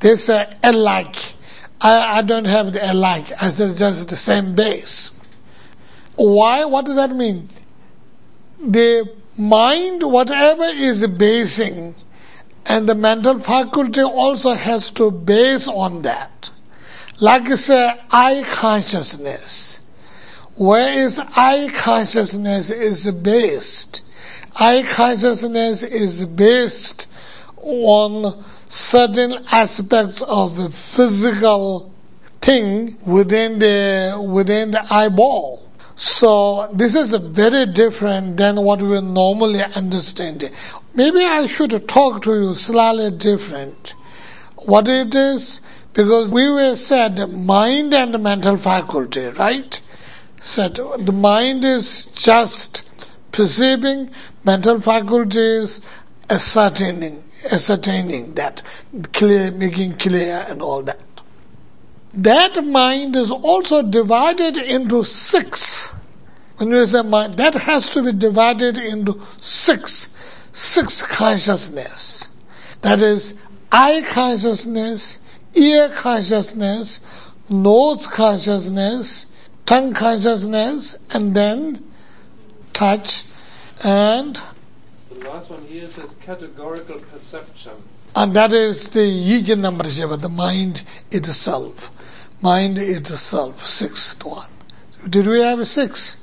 They 0.00 0.16
say 0.16 0.52
alike. 0.64 1.34
I, 1.80 2.18
I 2.18 2.22
don't 2.22 2.46
have 2.46 2.72
the 2.72 2.92
alike. 2.92 3.26
I 3.40 3.50
said 3.50 3.76
just 3.76 4.08
the 4.08 4.16
same 4.16 4.54
base. 4.54 5.10
Why? 6.16 6.64
What 6.64 6.86
does 6.86 6.96
that 6.96 7.10
mean? 7.14 7.48
the 8.64 9.10
mind, 9.36 10.02
whatever 10.02 10.64
is 10.64 11.06
basing, 11.06 11.94
and 12.66 12.88
the 12.88 12.94
mental 12.94 13.38
faculty 13.40 14.02
also 14.02 14.54
has 14.54 14.90
to 14.92 15.10
base 15.10 15.66
on 15.66 16.02
that. 16.02 16.50
Like 17.20 17.48
say, 17.48 17.98
I 18.10 18.44
consciousness. 18.46 19.80
Where 20.56 20.92
is 20.92 21.18
I 21.18 21.70
consciousness 21.74 22.70
is 22.70 23.10
based? 23.10 24.04
I 24.54 24.82
consciousness 24.82 25.82
is 25.82 26.26
based 26.26 27.10
on 27.56 28.44
certain 28.66 29.32
aspects 29.50 30.20
of 30.20 30.58
a 30.58 30.68
physical 30.68 31.90
thing 32.42 32.98
within 33.06 33.60
the 33.60 34.22
within 34.22 34.72
the 34.72 34.84
eyeball. 34.92 35.66
So 35.96 36.68
this 36.74 36.94
is 36.94 37.14
very 37.14 37.64
different 37.64 38.36
than 38.36 38.56
what 38.56 38.82
we 38.82 39.00
normally 39.00 39.62
understand. 39.74 40.50
Maybe 40.94 41.24
I 41.24 41.46
should 41.46 41.88
talk 41.88 42.22
to 42.24 42.34
you 42.34 42.54
slightly 42.54 43.10
different. 43.10 43.94
What 44.56 44.86
it 44.86 45.14
is, 45.14 45.62
because 45.94 46.28
we 46.30 46.50
were 46.50 46.74
said 46.74 47.32
mind 47.32 47.94
and 47.94 48.22
mental 48.22 48.58
faculty, 48.58 49.28
right? 49.28 49.80
Said 50.42 50.74
the 50.74 51.12
mind 51.12 51.64
is 51.64 52.06
just 52.06 52.84
perceiving, 53.30 54.10
mental 54.44 54.78
faculties 54.80 55.80
ascertaining, 56.28 57.24
ascertaining 57.50 58.34
that, 58.34 58.62
clear, 59.14 59.50
making 59.50 59.96
clear 59.96 60.44
and 60.50 60.60
all 60.60 60.82
that 60.82 61.00
that 62.14 62.62
mind 62.64 63.16
is 63.16 63.30
also 63.30 63.82
divided 63.82 64.58
into 64.58 65.02
six. 65.02 65.94
When 66.58 66.70
you 66.70 66.84
say 66.86 67.02
mind, 67.02 67.34
that 67.34 67.54
has 67.54 67.90
to 67.90 68.02
be 68.02 68.12
divided 68.12 68.78
into 68.78 69.20
six, 69.38 70.10
six 70.52 71.02
consciousness. 71.02 72.30
That 72.82 73.00
is 73.00 73.34
eye 73.70 74.04
consciousness, 74.06 75.20
ear 75.54 75.88
consciousness, 75.88 77.00
nose 77.48 78.06
consciousness, 78.06 79.26
tongue 79.66 79.94
consciousness, 79.94 80.98
and 81.14 81.34
then 81.34 81.84
touch 82.72 83.24
and 83.84 84.40
the 85.10 85.28
last 85.28 85.50
one 85.50 85.62
here 85.66 85.88
says 85.88 86.14
categorical 86.16 86.98
perception. 87.00 87.72
And 88.14 88.34
that 88.34 88.52
is 88.52 88.90
the 88.90 89.00
Yigin 89.00 89.58
number 89.58 89.84
the 89.84 90.28
mind 90.28 90.84
itself 91.10 91.90
mind 92.42 92.76
itself, 92.76 93.64
sixth 93.64 94.24
one. 94.24 94.50
Did 95.08 95.26
we 95.26 95.40
have 95.40 95.66
six? 95.66 96.18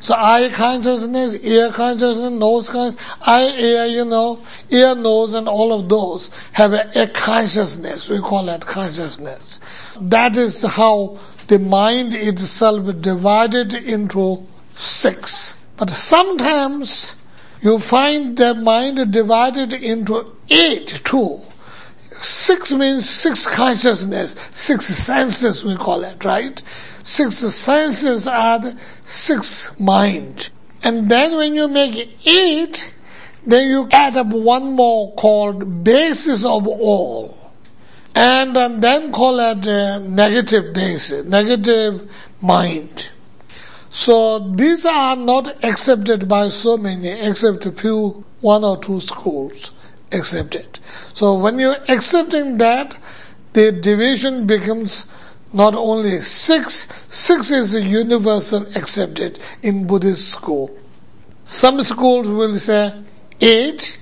So 0.00 0.14
eye 0.16 0.50
consciousness, 0.52 1.36
ear 1.44 1.70
consciousness, 1.70 2.30
nose 2.30 2.68
consciousness, 2.70 3.16
eye, 3.26 3.54
ear, 3.58 3.84
you 3.84 4.04
know, 4.04 4.42
ear, 4.70 4.94
nose, 4.94 5.34
and 5.34 5.46
all 5.46 5.72
of 5.72 5.88
those 5.88 6.30
have 6.52 6.72
a, 6.72 6.90
a 6.94 7.06
consciousness. 7.06 8.08
We 8.08 8.18
call 8.18 8.46
that 8.46 8.64
consciousness. 8.64 9.60
That 10.00 10.36
is 10.36 10.62
how 10.62 11.18
the 11.50 11.58
mind 11.58 12.14
itself 12.14 13.00
divided 13.00 13.74
into 13.74 14.46
six. 14.72 15.58
But 15.76 15.90
sometimes 15.90 17.16
you 17.60 17.80
find 17.80 18.36
the 18.36 18.54
mind 18.54 19.12
divided 19.12 19.72
into 19.72 20.36
eight 20.48 21.00
too. 21.02 21.40
Six 22.12 22.72
means 22.72 23.08
six 23.08 23.48
consciousness, 23.48 24.36
six 24.52 24.86
senses 24.86 25.64
we 25.64 25.74
call 25.74 26.04
it, 26.04 26.24
right? 26.24 26.62
Six 27.02 27.38
senses 27.38 28.28
are 28.28 28.60
the 28.60 28.78
six 29.04 29.76
mind. 29.80 30.50
And 30.84 31.10
then 31.10 31.36
when 31.36 31.56
you 31.56 31.66
make 31.66 32.16
eight, 32.28 32.94
then 33.44 33.68
you 33.68 33.88
add 33.90 34.16
up 34.16 34.28
one 34.28 34.76
more 34.76 35.12
called 35.16 35.82
basis 35.82 36.44
of 36.44 36.68
all. 36.68 37.39
And, 38.14 38.56
and 38.56 38.82
then 38.82 39.12
call 39.12 39.38
it 39.38 39.66
uh, 39.66 40.00
negative 40.00 40.74
basis, 40.74 41.24
negative 41.24 42.10
mind. 42.40 43.10
So 43.88 44.38
these 44.38 44.84
are 44.86 45.16
not 45.16 45.64
accepted 45.64 46.28
by 46.28 46.48
so 46.48 46.76
many, 46.76 47.08
except 47.08 47.66
a 47.66 47.72
few, 47.72 48.24
one 48.40 48.64
or 48.64 48.76
two 48.78 49.00
schools 49.00 49.74
accept 50.12 50.54
it. 50.54 50.80
So 51.12 51.38
when 51.38 51.58
you're 51.58 51.82
accepting 51.88 52.58
that, 52.58 52.98
the 53.52 53.72
division 53.72 54.46
becomes 54.46 55.06
not 55.52 55.74
only 55.74 56.18
six, 56.18 56.86
six 57.08 57.50
is 57.50 57.74
universal 57.74 58.66
accepted 58.76 59.40
in 59.62 59.86
Buddhist 59.86 60.28
school. 60.28 60.70
Some 61.44 61.82
schools 61.82 62.28
will 62.28 62.54
say 62.54 62.94
eight, 63.40 64.00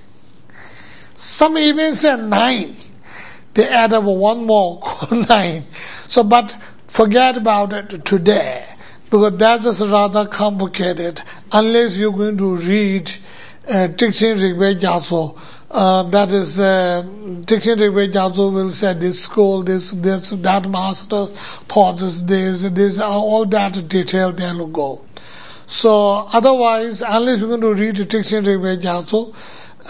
Some 1.15 1.59
even 1.59 1.97
say 1.97 2.17
nine. 2.17 2.77
They 3.59 3.67
add 3.67 3.93
up 3.93 4.05
one 4.05 4.47
more, 4.47 4.81
nine. 5.29 5.65
So, 6.07 6.23
but 6.23 6.57
forget 6.87 7.37
about 7.37 7.73
it 7.73 8.05
today 8.05 8.65
because 9.11 9.37
that 9.39 9.65
is 9.65 9.85
rather 9.85 10.29
complicated 10.29 11.21
unless 11.51 11.99
you're 11.99 12.13
going 12.13 12.37
to 12.37 12.55
read 12.55 13.11
uh, 13.69 13.89
Tikshin 13.97 14.39
Rigved 14.39 14.83
Gyatso. 14.83 15.37
Uh, 15.73 16.05
that 16.05 16.31
is, 16.31 16.61
uh, 16.61 17.03
Rigved 17.05 18.13
Gyatso 18.13 18.55
will 18.55 18.71
say 18.71 18.95
this 18.95 19.25
school, 19.25 19.65
this, 19.65 19.91
this, 19.91 20.31
that 20.31 20.71
master 20.71 21.27
taught 21.67 22.01
us 22.01 22.21
this, 22.21 22.63
this, 22.63 23.01
all 23.01 23.45
that 23.47 23.89
detail 23.89 24.31
there 24.31 24.55
will 24.55 24.69
go. 24.69 25.05
So 25.67 26.29
otherwise, 26.33 27.03
unless 27.03 27.41
you're 27.41 27.59
going 27.59 27.63
to 27.63 27.75
read 27.75 27.97
Tikshin 27.97 28.45
Rigved 28.47 28.83
Gyatso, 28.85 29.35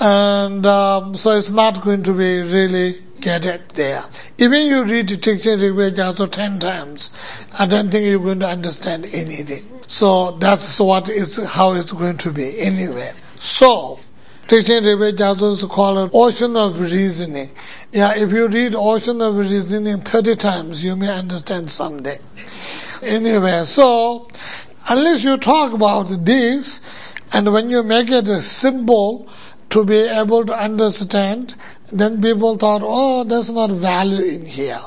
and 0.01 0.65
um, 0.65 1.15
so 1.15 1.33
it's 1.33 1.51
not 1.51 1.83
going 1.83 2.03
to 2.05 2.13
be 2.15 2.41
really 2.41 3.03
get 3.21 3.47
it 3.47 3.71
there. 3.71 4.03
Even 4.39 4.67
you 4.67 4.85
read 4.85 5.09
the 5.09 5.17
teaching 5.17 5.59
Rigveda 5.59 6.07
also 6.07 6.27
ten 6.27 6.59
times, 6.59 7.11
I 7.59 7.67
don't 7.67 7.91
think 7.91 8.07
you're 8.07 8.19
going 8.19 8.41
to 8.41 8.49
understand 8.49 9.07
anything. 9.07 9.65
So 9.87 10.33
that's 10.33 10.79
what 10.81 11.09
is 11.09 11.37
how 11.53 11.73
it's 11.73 11.93
going 11.93 12.19
to 12.19 12.33
be 12.33 12.61
anyway. 12.61 13.13
So 13.37 13.99
teaching 14.47 14.83
Rigveda 14.83 15.41
is 15.53 15.65
called 15.65 16.11
ocean 16.15 16.57
of 16.57 16.81
reasoning. 16.81 17.51
Yeah, 17.93 18.15
if 18.17 18.31
you 18.33 18.49
read 18.49 18.75
ocean 18.75 19.21
of 19.23 19.37
reasoning 19.37 20.01
thirty 20.03 20.37
times, 20.37 20.85
you 20.85 20.97
may 20.97 21.09
understand 21.09 21.71
someday. 21.71 22.19
Anyway, 23.03 23.63
so 23.65 24.29
unless 24.91 25.25
you 25.25 25.37
talk 25.37 25.73
about 25.73 26.09
this, 26.25 26.81
and 27.33 27.53
when 27.53 27.71
you 27.71 27.83
make 27.83 28.11
it 28.11 28.29
a 28.29 28.41
symbol 28.41 29.29
to 29.71 29.85
be 29.85 29.99
able 29.99 30.45
to 30.47 30.55
understand, 30.55 31.55
then 31.92 32.21
people 32.21 32.57
thought, 32.57 32.83
oh, 32.85 33.25
there's 33.25 33.50
not 33.50 33.71
value 33.71 34.25
in 34.25 34.47
here. 34.47 34.80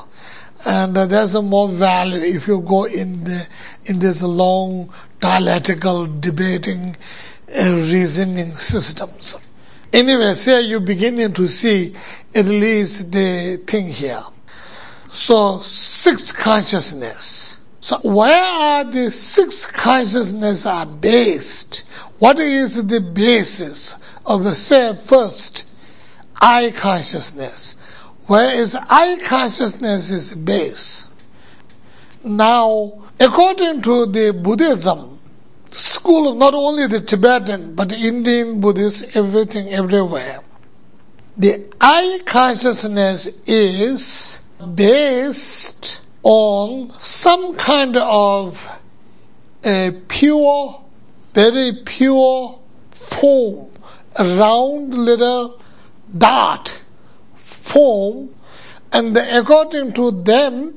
And 0.64 0.96
uh, 0.96 1.06
there's 1.06 1.34
a 1.34 1.42
more 1.42 1.68
value 1.68 2.20
if 2.20 2.46
you 2.46 2.60
go 2.60 2.84
in 2.84 3.24
the, 3.24 3.48
in 3.86 3.98
this 3.98 4.22
long 4.22 4.92
dialectical 5.20 6.06
debating 6.06 6.96
uh, 7.58 7.72
reasoning 7.72 8.52
systems. 8.52 9.36
Anyway, 9.92 10.34
say 10.34 10.62
you're 10.62 10.80
beginning 10.80 11.32
to 11.34 11.48
see 11.48 11.94
at 12.34 12.46
least 12.46 13.12
the 13.12 13.60
thing 13.66 13.88
here. 13.88 14.22
So, 15.08 15.58
six 15.58 16.32
consciousness. 16.32 17.60
So, 17.80 17.98
where 17.98 18.42
are 18.42 18.84
the 18.84 19.10
six 19.10 19.66
consciousness 19.66 20.64
are 20.64 20.86
based? 20.86 21.80
What 22.18 22.38
is 22.38 22.86
the 22.86 23.00
basis 23.00 23.96
of, 24.24 24.44
the 24.44 24.54
say, 24.54 24.94
first, 24.94 25.68
I 26.42 26.72
consciousness, 26.72 27.76
whereas 28.26 28.74
I 28.74 29.16
consciousness 29.24 30.10
is 30.10 30.34
base. 30.34 31.06
Now, 32.24 33.00
according 33.20 33.82
to 33.82 34.06
the 34.06 34.32
Buddhism, 34.32 35.20
school 35.70 36.34
not 36.34 36.52
only 36.52 36.88
the 36.88 37.00
Tibetan 37.00 37.76
but 37.76 37.92
Indian 37.92 38.60
Buddhists, 38.60 39.16
everything 39.16 39.68
everywhere, 39.68 40.40
the 41.36 41.72
I 41.80 42.20
consciousness 42.26 43.28
is 43.46 44.40
based 44.74 46.00
on 46.24 46.90
some 46.90 47.54
kind 47.54 47.96
of 47.96 48.80
a 49.64 49.92
pure, 50.08 50.82
very 51.34 51.72
pure 51.84 52.58
form, 52.90 53.70
a 54.18 54.24
round 54.36 54.92
little 54.92 55.61
dot 56.16 56.80
form, 57.36 58.34
and 58.92 59.16
according 59.16 59.92
to 59.94 60.10
them, 60.10 60.76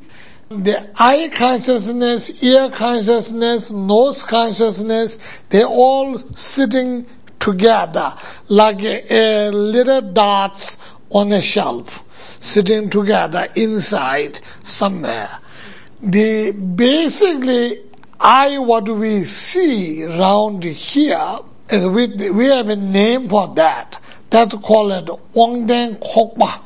the 0.49 0.89
eye 0.97 1.29
consciousness, 1.33 2.43
ear 2.43 2.69
consciousness, 2.69 3.71
nose 3.71 4.23
consciousness, 4.23 5.19
they're 5.49 5.65
all 5.65 6.17
sitting 6.33 7.05
together 7.39 8.13
like 8.47 8.81
a, 8.83 9.47
a 9.47 9.51
little 9.51 10.01
dots 10.01 10.77
on 11.09 11.31
a 11.31 11.41
shelf, 11.41 12.03
sitting 12.39 12.89
together 12.89 13.47
inside 13.55 14.39
somewhere. 14.63 15.29
The 16.01 16.51
basically 16.51 17.79
eye 18.19 18.57
what 18.59 18.87
we 18.87 19.23
see 19.23 20.05
round 20.05 20.63
here 20.63 21.37
is 21.69 21.87
we 21.87 22.07
we 22.29 22.45
have 22.45 22.69
a 22.69 22.75
name 22.75 23.27
for 23.27 23.47
that. 23.55 23.99
That's 24.35 24.53
called 24.55 25.07
Wangdan 25.33 25.97
Kokpa. 25.99 26.59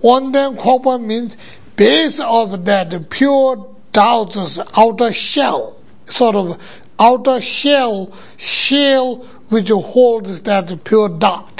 Wangdan 0.00 0.56
Kokpa 0.56 1.04
means 1.04 1.36
base 1.74 2.20
of 2.20 2.64
that 2.66 3.10
pure 3.10 3.66
Tao's 3.92 4.60
outer 4.76 5.12
shell, 5.12 5.76
sort 6.04 6.36
of 6.36 6.56
outer 7.00 7.40
shell, 7.40 8.12
shell 8.36 9.16
which 9.48 9.70
holds 9.70 10.42
that 10.42 10.84
pure 10.84 11.08
dot. 11.08 11.55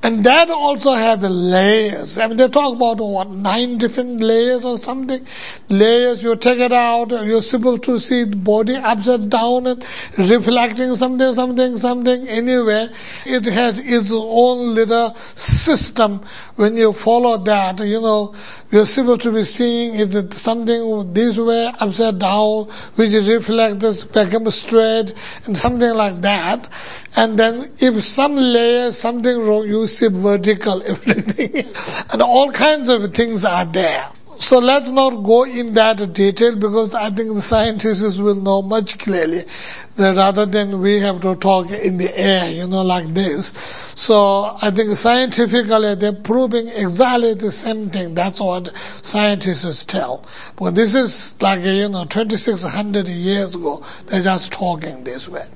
And 0.00 0.22
that 0.24 0.48
also 0.48 0.92
have 0.92 1.22
layers. 1.22 2.18
I 2.18 2.28
mean, 2.28 2.36
they 2.36 2.48
talk 2.48 2.76
about 2.76 2.98
what 2.98 3.30
nine 3.30 3.78
different 3.78 4.20
layers 4.20 4.64
or 4.64 4.78
something. 4.78 5.26
Layers, 5.68 6.22
you 6.22 6.36
take 6.36 6.60
it 6.60 6.72
out, 6.72 7.12
uh, 7.12 7.22
you're 7.22 7.42
supposed 7.42 7.82
to 7.84 7.98
see 7.98 8.22
the 8.22 8.36
body 8.36 8.76
upside 8.76 9.28
down 9.28 9.66
and 9.66 9.84
reflecting 10.16 10.94
something, 10.94 11.34
something, 11.34 11.76
something. 11.76 12.28
Anyway, 12.28 12.88
it 13.26 13.44
has 13.46 13.80
its 13.80 14.12
own 14.12 14.74
little 14.74 15.14
system. 15.34 16.20
When 16.54 16.76
you 16.76 16.92
follow 16.92 17.36
that, 17.38 17.80
you 17.80 18.00
know, 18.00 18.34
you're 18.70 18.86
supposed 18.86 19.22
to 19.22 19.32
be 19.32 19.44
seeing 19.44 19.94
it 19.94 20.34
something 20.34 21.12
this 21.14 21.38
way, 21.38 21.72
upside 21.80 22.18
down, 22.18 22.64
which 22.96 23.12
reflects, 23.12 24.04
becomes 24.04 24.54
straight, 24.54 25.14
and 25.46 25.56
something 25.56 25.94
like 25.94 26.20
that. 26.20 26.68
And 27.16 27.38
then 27.38 27.70
if 27.78 28.02
some 28.02 28.36
layer, 28.36 28.92
something 28.92 29.40
wrong, 29.40 29.66
you 29.66 29.86
see 29.86 30.08
vertical, 30.08 30.82
everything. 30.86 31.64
and 32.12 32.20
all 32.20 32.52
kinds 32.52 32.88
of 32.90 33.14
things 33.14 33.44
are 33.44 33.64
there. 33.64 34.10
So 34.40 34.60
let's 34.60 34.90
not 34.92 35.24
go 35.24 35.44
in 35.44 35.74
that 35.74 36.12
detail 36.12 36.54
because 36.54 36.94
I 36.94 37.10
think 37.10 37.34
the 37.34 37.42
scientists 37.42 38.18
will 38.18 38.36
know 38.36 38.62
much 38.62 38.96
clearly 38.96 39.42
that 39.96 40.16
rather 40.16 40.46
than 40.46 40.80
we 40.80 41.00
have 41.00 41.20
to 41.22 41.34
talk 41.34 41.70
in 41.70 41.98
the 41.98 42.16
air, 42.16 42.48
you 42.48 42.68
know, 42.68 42.82
like 42.82 43.12
this. 43.14 43.48
So 43.96 44.56
I 44.62 44.70
think 44.70 44.92
scientifically 44.92 45.96
they're 45.96 46.12
proving 46.12 46.68
exactly 46.68 47.34
the 47.34 47.50
same 47.50 47.90
thing. 47.90 48.14
That's 48.14 48.40
what 48.40 48.72
scientists 49.02 49.84
tell. 49.84 50.24
But 50.56 50.76
this 50.76 50.94
is 50.94 51.34
like, 51.42 51.64
you 51.64 51.88
know, 51.88 52.04
2600 52.04 53.08
years 53.08 53.56
ago, 53.56 53.84
they're 54.06 54.22
just 54.22 54.52
talking 54.52 55.02
this 55.02 55.28
way. 55.28 55.46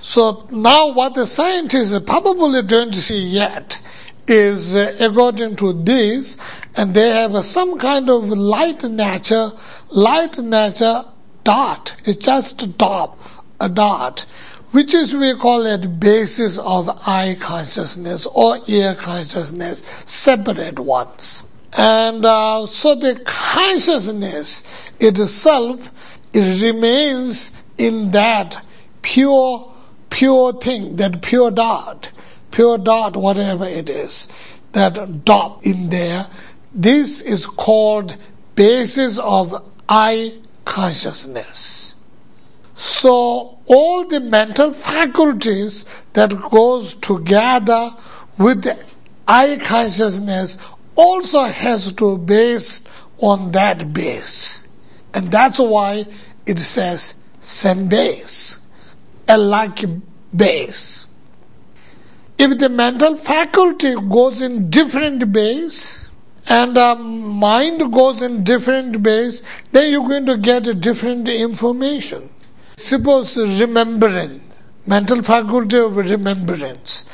So 0.00 0.46
now 0.52 0.92
what 0.92 1.14
the 1.14 1.26
scientists 1.26 1.98
probably 2.06 2.62
don't 2.62 2.94
see 2.94 3.18
yet 3.18 3.80
is 4.26 4.74
uh, 4.74 4.96
according 5.00 5.56
to 5.56 5.72
this, 5.72 6.38
and 6.76 6.94
they 6.94 7.10
have 7.10 7.44
some 7.44 7.78
kind 7.78 8.08
of 8.08 8.24
light 8.24 8.84
nature, 8.84 9.52
light 9.90 10.38
nature 10.38 11.04
dot. 11.44 11.96
It's 12.04 12.24
just 12.24 12.62
a 12.62 12.66
dot, 12.66 13.18
a 13.60 13.68
dot, 13.68 14.20
which 14.70 14.94
is 14.94 15.14
we 15.16 15.34
call 15.34 15.66
it 15.66 16.00
basis 16.00 16.58
of 16.58 16.88
eye 17.06 17.36
consciousness 17.40 18.26
or 18.26 18.58
ear 18.66 18.94
consciousness, 18.94 19.82
separate 20.04 20.78
ones. 20.78 21.44
And 21.76 22.24
uh, 22.24 22.66
so 22.66 22.94
the 22.94 23.20
consciousness 23.24 24.62
itself, 25.00 25.90
it 26.32 26.62
remains 26.62 27.52
in 27.78 28.10
that 28.12 28.64
pure 29.00 29.72
pure 30.12 30.52
thing, 30.52 30.96
that 30.96 31.22
pure 31.22 31.50
dot, 31.50 32.12
pure 32.52 32.78
dot, 32.78 33.16
whatever 33.16 33.66
it 33.66 33.90
is, 33.90 34.28
that 34.72 35.24
dot 35.24 35.60
in 35.64 35.90
there, 35.90 36.26
this 36.72 37.20
is 37.20 37.46
called 37.46 38.16
basis 38.54 39.18
of 39.18 39.64
I 39.88 40.38
consciousness. 40.64 41.94
So 42.74 43.58
all 43.66 44.06
the 44.06 44.20
mental 44.20 44.72
faculties 44.72 45.84
that 46.12 46.30
goes 46.50 46.94
together 46.94 47.90
with 48.38 48.62
the 48.62 48.78
I 49.26 49.56
consciousness 49.56 50.58
also 50.94 51.44
has 51.44 51.92
to 51.94 52.18
base 52.18 52.86
on 53.20 53.52
that 53.52 53.92
base. 53.92 54.66
And 55.14 55.30
that's 55.30 55.58
why 55.58 56.04
it 56.46 56.58
says 56.58 57.14
same 57.38 57.88
base 57.88 58.60
a 59.28 59.38
like 59.38 59.84
base. 60.34 61.08
If 62.44 62.58
the 62.58 62.68
mental 62.68 63.16
faculty 63.16 63.94
goes 63.94 64.42
in 64.42 64.68
different 64.68 65.32
base 65.32 66.08
and 66.48 66.76
um, 66.76 67.28
mind 67.38 67.92
goes 67.92 68.20
in 68.20 68.42
different 68.42 69.00
base, 69.00 69.44
then 69.70 69.92
you're 69.92 70.08
going 70.08 70.26
to 70.26 70.36
get 70.36 70.66
a 70.66 70.74
different 70.74 71.28
information. 71.28 72.28
Suppose 72.76 73.36
remembering, 73.60 74.40
mental 74.88 75.22
faculty 75.22 75.78
of 75.78 75.96
remembrance. 75.96 77.06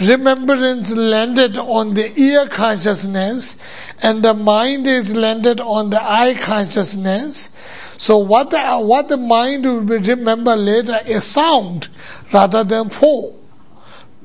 remembrance 0.00 0.92
landed 0.92 1.58
on 1.58 1.94
the 1.94 2.16
ear 2.16 2.46
consciousness 2.46 3.58
and 4.00 4.22
the 4.22 4.32
mind 4.32 4.86
is 4.86 5.12
landed 5.12 5.60
on 5.60 5.90
the 5.90 6.00
eye 6.00 6.34
consciousness. 6.34 7.50
So 7.96 8.16
what 8.18 8.50
the, 8.50 8.78
what 8.78 9.08
the 9.08 9.16
mind 9.16 9.66
will 9.66 9.80
remember 9.80 10.54
later 10.54 11.00
is 11.04 11.24
sound 11.24 11.88
rather 12.32 12.62
than 12.62 12.90
form. 12.90 13.37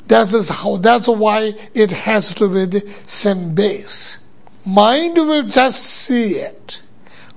That 0.08 0.34
is 0.34 0.50
how, 0.50 0.78
that's 0.78 1.08
why 1.08 1.54
it 1.74 1.92
has 1.92 2.34
to 2.36 2.50
be 2.50 2.66
the 2.66 2.90
same 3.06 3.56
base. 3.56 4.20
Mind 4.66 5.16
will 5.16 5.44
just 5.44 5.84
see 5.84 6.36
it 6.36 6.82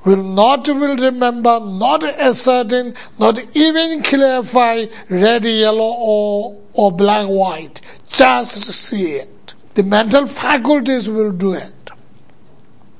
will 0.06 0.22
not 0.22 0.68
will 0.68 0.96
remember, 0.96 1.58
not 1.60 2.04
ascertain, 2.04 2.94
not 3.18 3.44
even 3.54 4.02
clarify 4.02 4.86
red, 5.10 5.44
yellow, 5.44 5.94
or, 5.98 6.62
or 6.74 6.92
black, 6.92 7.26
white. 7.26 7.82
Just 8.08 8.72
see 8.72 9.14
it. 9.14 9.54
The 9.74 9.82
mental 9.82 10.26
faculties 10.26 11.10
will 11.10 11.32
do 11.32 11.54
it. 11.54 11.72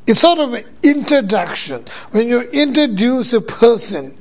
It's 0.07 0.21
sort 0.21 0.41
of 0.41 0.55
an 0.55 0.65
introduction. 0.83 1.85
When 2.11 2.29
you 2.29 2.43
introduce 2.51 3.33
a 3.33 3.41
person, 3.41 4.17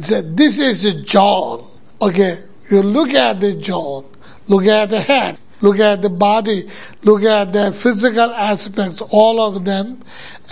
say, 0.00 0.22
this 0.22 0.58
is 0.58 0.94
John. 1.04 1.66
Okay, 2.00 2.38
you 2.70 2.82
look 2.82 3.10
at 3.10 3.40
the 3.40 3.54
John, 3.54 4.04
look 4.48 4.66
at 4.66 4.90
the 4.90 5.00
head, 5.00 5.38
look 5.60 5.78
at 5.78 6.02
the 6.02 6.10
body, 6.10 6.68
look 7.02 7.22
at 7.22 7.52
the 7.52 7.72
physical 7.72 8.30
aspects, 8.30 9.02
all 9.10 9.40
of 9.40 9.64
them, 9.64 10.02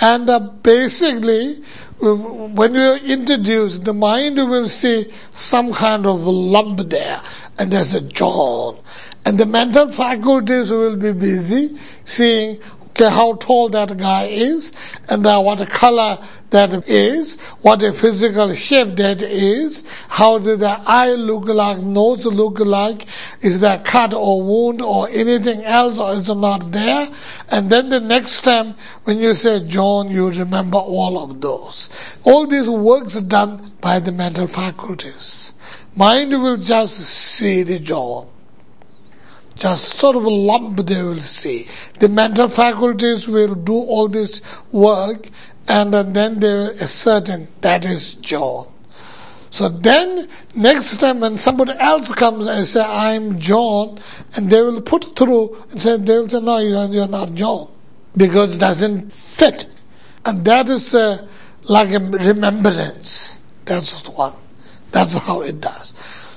and 0.01 0.29
uh, 0.29 0.39
basically, 0.39 1.63
when 2.01 2.75
you 2.75 2.95
introduce, 3.05 3.79
the 3.79 3.95
mind 3.95 4.37
you 4.37 4.47
will 4.47 4.69
see 4.69 5.07
some 5.33 5.73
kind 5.73 6.07
of 6.07 6.21
lump 6.27 6.81
there, 6.91 7.21
and 7.59 7.73
there's 7.73 7.95
a 7.95 8.01
jaw. 8.01 8.77
And 9.25 9.39
the 9.39 9.47
mental 9.47 9.89
faculties 9.89 10.73
will 10.73 10.97
be 10.97 11.13
busy 11.13 11.79
seeing 12.03 12.59
okay, 12.93 13.09
how 13.11 13.35
tall 13.35 13.69
that 13.71 13.97
guy 13.97 14.25
is, 14.25 14.73
and 15.09 15.27
uh, 15.27 15.41
what 15.41 15.67
color 15.71 16.19
that 16.51 16.87
is, 16.89 17.41
what 17.63 17.83
a 17.83 17.93
physical 17.93 18.53
shape 18.53 18.97
that 18.97 19.23
is, 19.23 19.85
how 20.09 20.39
did 20.39 20.61
the 20.61 20.83
eye 20.87 21.15
look 21.15 21.47
like, 21.47 21.79
nose 21.79 22.27
look 22.27 22.61
like, 22.61 23.07
is 23.41 23.61
there 23.61 23.79
cut 23.79 24.13
or 24.13 24.43
wound 24.43 24.83
or 24.83 25.09
anything 25.09 25.65
else 25.65 25.99
or 25.99 26.13
is 26.13 26.29
it 26.29 26.35
not 26.35 26.71
there? 26.71 27.09
And 27.51 27.71
then 27.71 27.89
the 27.89 28.01
next 28.01 28.43
time 28.43 28.75
when 29.05 29.19
you 29.19 29.33
say 29.35 29.67
John, 29.67 30.11
you 30.11 30.31
remember 30.31 30.79
all 30.79 31.19
of 31.19 31.41
those. 31.41 31.89
All 32.25 32.47
these 32.47 32.69
works 32.69 33.19
done 33.23 33.73
by 33.81 33.99
the 33.99 34.13
mental 34.13 34.47
faculties. 34.47 35.55
Mind 35.97 36.31
will 36.31 36.59
just 36.59 36.97
see 36.99 37.63
the 37.63 37.79
John 37.79 38.32
just 39.57 39.97
sort 39.97 40.17
of 40.17 40.25
a 40.25 40.31
lump 40.31 40.79
they 40.79 41.03
will 41.03 41.15
see. 41.17 41.69
The 42.01 42.09
mental 42.09 42.49
faculties 42.49 43.29
will 43.29 43.55
do 43.55 43.75
all 43.75 44.09
this 44.09 44.43
work 44.73 45.29
and 45.69 45.93
then 45.95 46.41
they 46.41 46.53
will 46.53 46.71
ascertain 46.81 47.49
that 47.61 47.85
is 47.85 48.15
John. 48.15 48.67
So 49.51 49.69
then, 49.69 50.29
next 50.55 50.97
time 50.97 51.21
when 51.21 51.37
somebody 51.37 51.73
else 51.73 52.11
comes 52.15 52.47
and 52.47 52.67
say, 52.67 52.83
I'm 52.83 53.39
John, 53.39 53.99
and 54.35 54.49
they 54.49 54.63
will 54.63 54.81
put 54.81 55.15
through 55.15 55.55
and 55.71 55.83
say, 55.83 55.99
they 55.99 56.17
will 56.17 56.29
say, 56.29 56.41
no, 56.41 56.57
you're, 56.57 56.87
you're 56.87 57.07
not 57.07 57.35
John. 57.35 57.69
Because 58.17 58.57
it 58.57 58.61
doesn't 58.61 59.13
fit. 59.13 59.67
And 60.25 60.43
that 60.47 60.71
is 60.71 60.95
uh, 60.95 61.29
like 61.69 61.91
a 61.93 61.99
remembrance. 61.99 63.43
That's 63.67 64.09
one. 64.09 64.33
That's 64.91 65.19
how 65.19 65.43
it 65.43 65.61
does. 65.61 65.93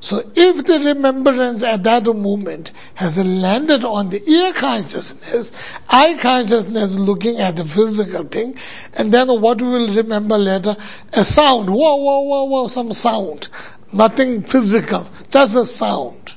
So 0.05 0.21
if 0.35 0.67
the 0.67 0.77
remembrance 0.93 1.63
at 1.63 1.83
that 1.85 2.05
moment 2.05 2.73
has 2.93 3.17
landed 3.17 3.83
on 3.83 4.11
the 4.11 4.21
ear 4.29 4.53
consciousness, 4.53 5.51
eye 5.89 6.15
consciousness 6.21 6.91
looking 6.91 7.39
at 7.39 7.55
the 7.55 7.65
physical 7.65 8.23
thing, 8.25 8.55
and 8.99 9.11
then 9.11 9.29
what 9.41 9.59
we 9.63 9.67
will 9.67 9.91
remember 9.95 10.37
later? 10.37 10.75
A 11.13 11.23
sound. 11.23 11.71
Whoa, 11.71 11.95
whoa, 11.95 12.19
whoa, 12.19 12.43
whoa, 12.43 12.67
some 12.67 12.93
sound. 12.93 13.47
Nothing 13.93 14.43
physical, 14.43 15.07
just 15.31 15.55
a 15.55 15.65
sound. 15.65 16.35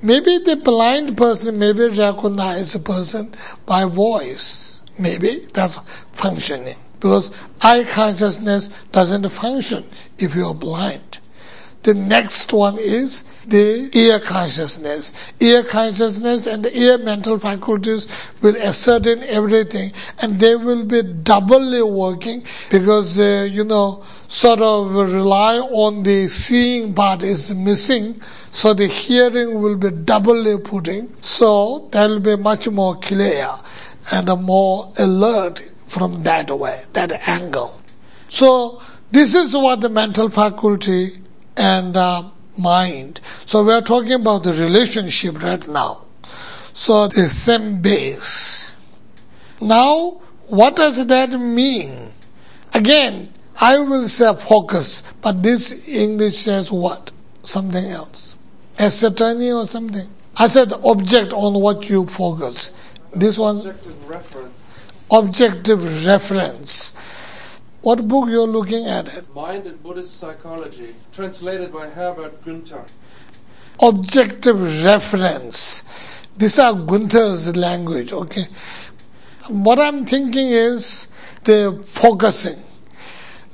Maybe 0.00 0.38
the 0.38 0.54
blind 0.54 1.16
person 1.16 1.58
maybe 1.58 1.88
recognize 1.88 2.76
a 2.76 2.78
person 2.78 3.34
by 3.66 3.86
voice. 3.86 4.80
Maybe 4.96 5.38
that's 5.52 5.80
functioning. 6.12 6.76
Because 7.00 7.32
eye 7.62 7.82
consciousness 7.82 8.68
doesn't 8.92 9.28
function 9.30 9.82
if 10.20 10.36
you're 10.36 10.54
blind. 10.54 11.18
The 11.86 11.94
next 11.94 12.52
one 12.52 12.78
is 12.80 13.22
the 13.46 13.88
ear 13.94 14.18
consciousness. 14.18 15.14
Ear 15.38 15.62
consciousness 15.62 16.48
and 16.48 16.64
the 16.64 16.76
ear 16.76 16.98
mental 16.98 17.38
faculties 17.38 18.08
will 18.42 18.56
ascertain 18.56 19.22
everything 19.22 19.92
and 20.18 20.40
they 20.40 20.56
will 20.56 20.84
be 20.84 21.02
doubly 21.02 21.82
working 21.82 22.42
because, 22.72 23.20
uh, 23.20 23.48
you 23.48 23.62
know, 23.62 24.02
sort 24.26 24.62
of 24.62 24.96
rely 24.96 25.58
on 25.58 26.02
the 26.02 26.26
seeing 26.26 26.92
part 26.92 27.22
is 27.22 27.54
missing. 27.54 28.20
So 28.50 28.74
the 28.74 28.88
hearing 28.88 29.60
will 29.62 29.76
be 29.76 29.92
doubly 29.92 30.58
putting. 30.58 31.14
So 31.20 31.88
that 31.92 32.08
will 32.08 32.18
be 32.18 32.34
much 32.34 32.66
more 32.68 32.96
clear 32.96 33.48
and 34.10 34.26
more 34.42 34.90
alert 34.98 35.60
from 35.86 36.24
that 36.24 36.50
way, 36.50 36.82
that 36.94 37.12
angle. 37.28 37.80
So 38.26 38.82
this 39.12 39.36
is 39.36 39.56
what 39.56 39.82
the 39.82 39.88
mental 39.88 40.28
faculty 40.28 41.22
and 41.56 41.96
uh, 41.96 42.24
mind. 42.58 43.20
So 43.44 43.64
we 43.64 43.72
are 43.72 43.82
talking 43.82 44.12
about 44.12 44.44
the 44.44 44.52
relationship 44.52 45.42
right 45.42 45.66
now. 45.68 46.02
So 46.72 47.08
the 47.08 47.28
same 47.28 47.80
base. 47.80 48.72
Now, 49.60 50.20
what 50.48 50.76
does 50.76 51.04
that 51.06 51.30
mean? 51.30 52.12
Again, 52.74 53.32
I 53.60 53.78
will 53.78 54.08
say 54.08 54.34
focus, 54.34 55.02
but 55.22 55.42
this 55.42 55.72
English 55.88 56.36
says 56.36 56.70
what? 56.70 57.10
Something 57.42 57.86
else. 57.86 58.36
A 58.78 58.84
Ascertaining 58.84 59.52
or 59.52 59.66
something. 59.66 60.08
I 60.36 60.48
said 60.48 60.72
object 60.84 61.32
on 61.32 61.54
what 61.54 61.88
you 61.88 62.06
focus. 62.06 62.74
This 63.14 63.38
one. 63.38 63.56
Objective 63.56 64.08
reference. 64.08 64.80
Objective 65.10 66.06
reference. 66.06 66.92
What 67.86 68.08
book 68.08 68.28
you're 68.28 68.48
looking 68.48 68.84
at 68.86 69.16
it? 69.16 69.32
Mind 69.32 69.64
and 69.64 69.80
Buddhist 69.80 70.18
Psychology, 70.18 70.92
translated 71.12 71.72
by 71.72 71.86
Herbert 71.86 72.42
Guenther. 72.44 72.84
Objective 73.80 74.84
reference. 74.84 75.84
These 76.36 76.58
are 76.58 76.72
Guenther's 76.72 77.54
language, 77.54 78.12
okay? 78.12 78.46
What 79.46 79.78
I'm 79.78 80.04
thinking 80.04 80.48
is 80.48 81.06
the 81.44 81.80
focusing. 81.86 82.60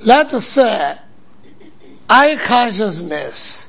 Let's 0.07 0.43
say 0.43 0.97
eye 2.09 2.39
consciousness, 2.43 3.67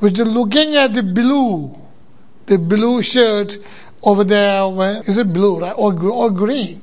which 0.00 0.18
is 0.18 0.26
looking 0.26 0.76
at 0.76 0.92
the 0.92 1.02
blue, 1.02 1.74
the 2.44 2.58
blue 2.58 3.00
shirt 3.00 3.56
over 4.02 4.24
there, 4.24 4.62
is 5.08 5.16
it 5.16 5.32
blue, 5.32 5.60
right? 5.60 5.72
Or, 5.74 5.98
or 6.10 6.28
green? 6.30 6.82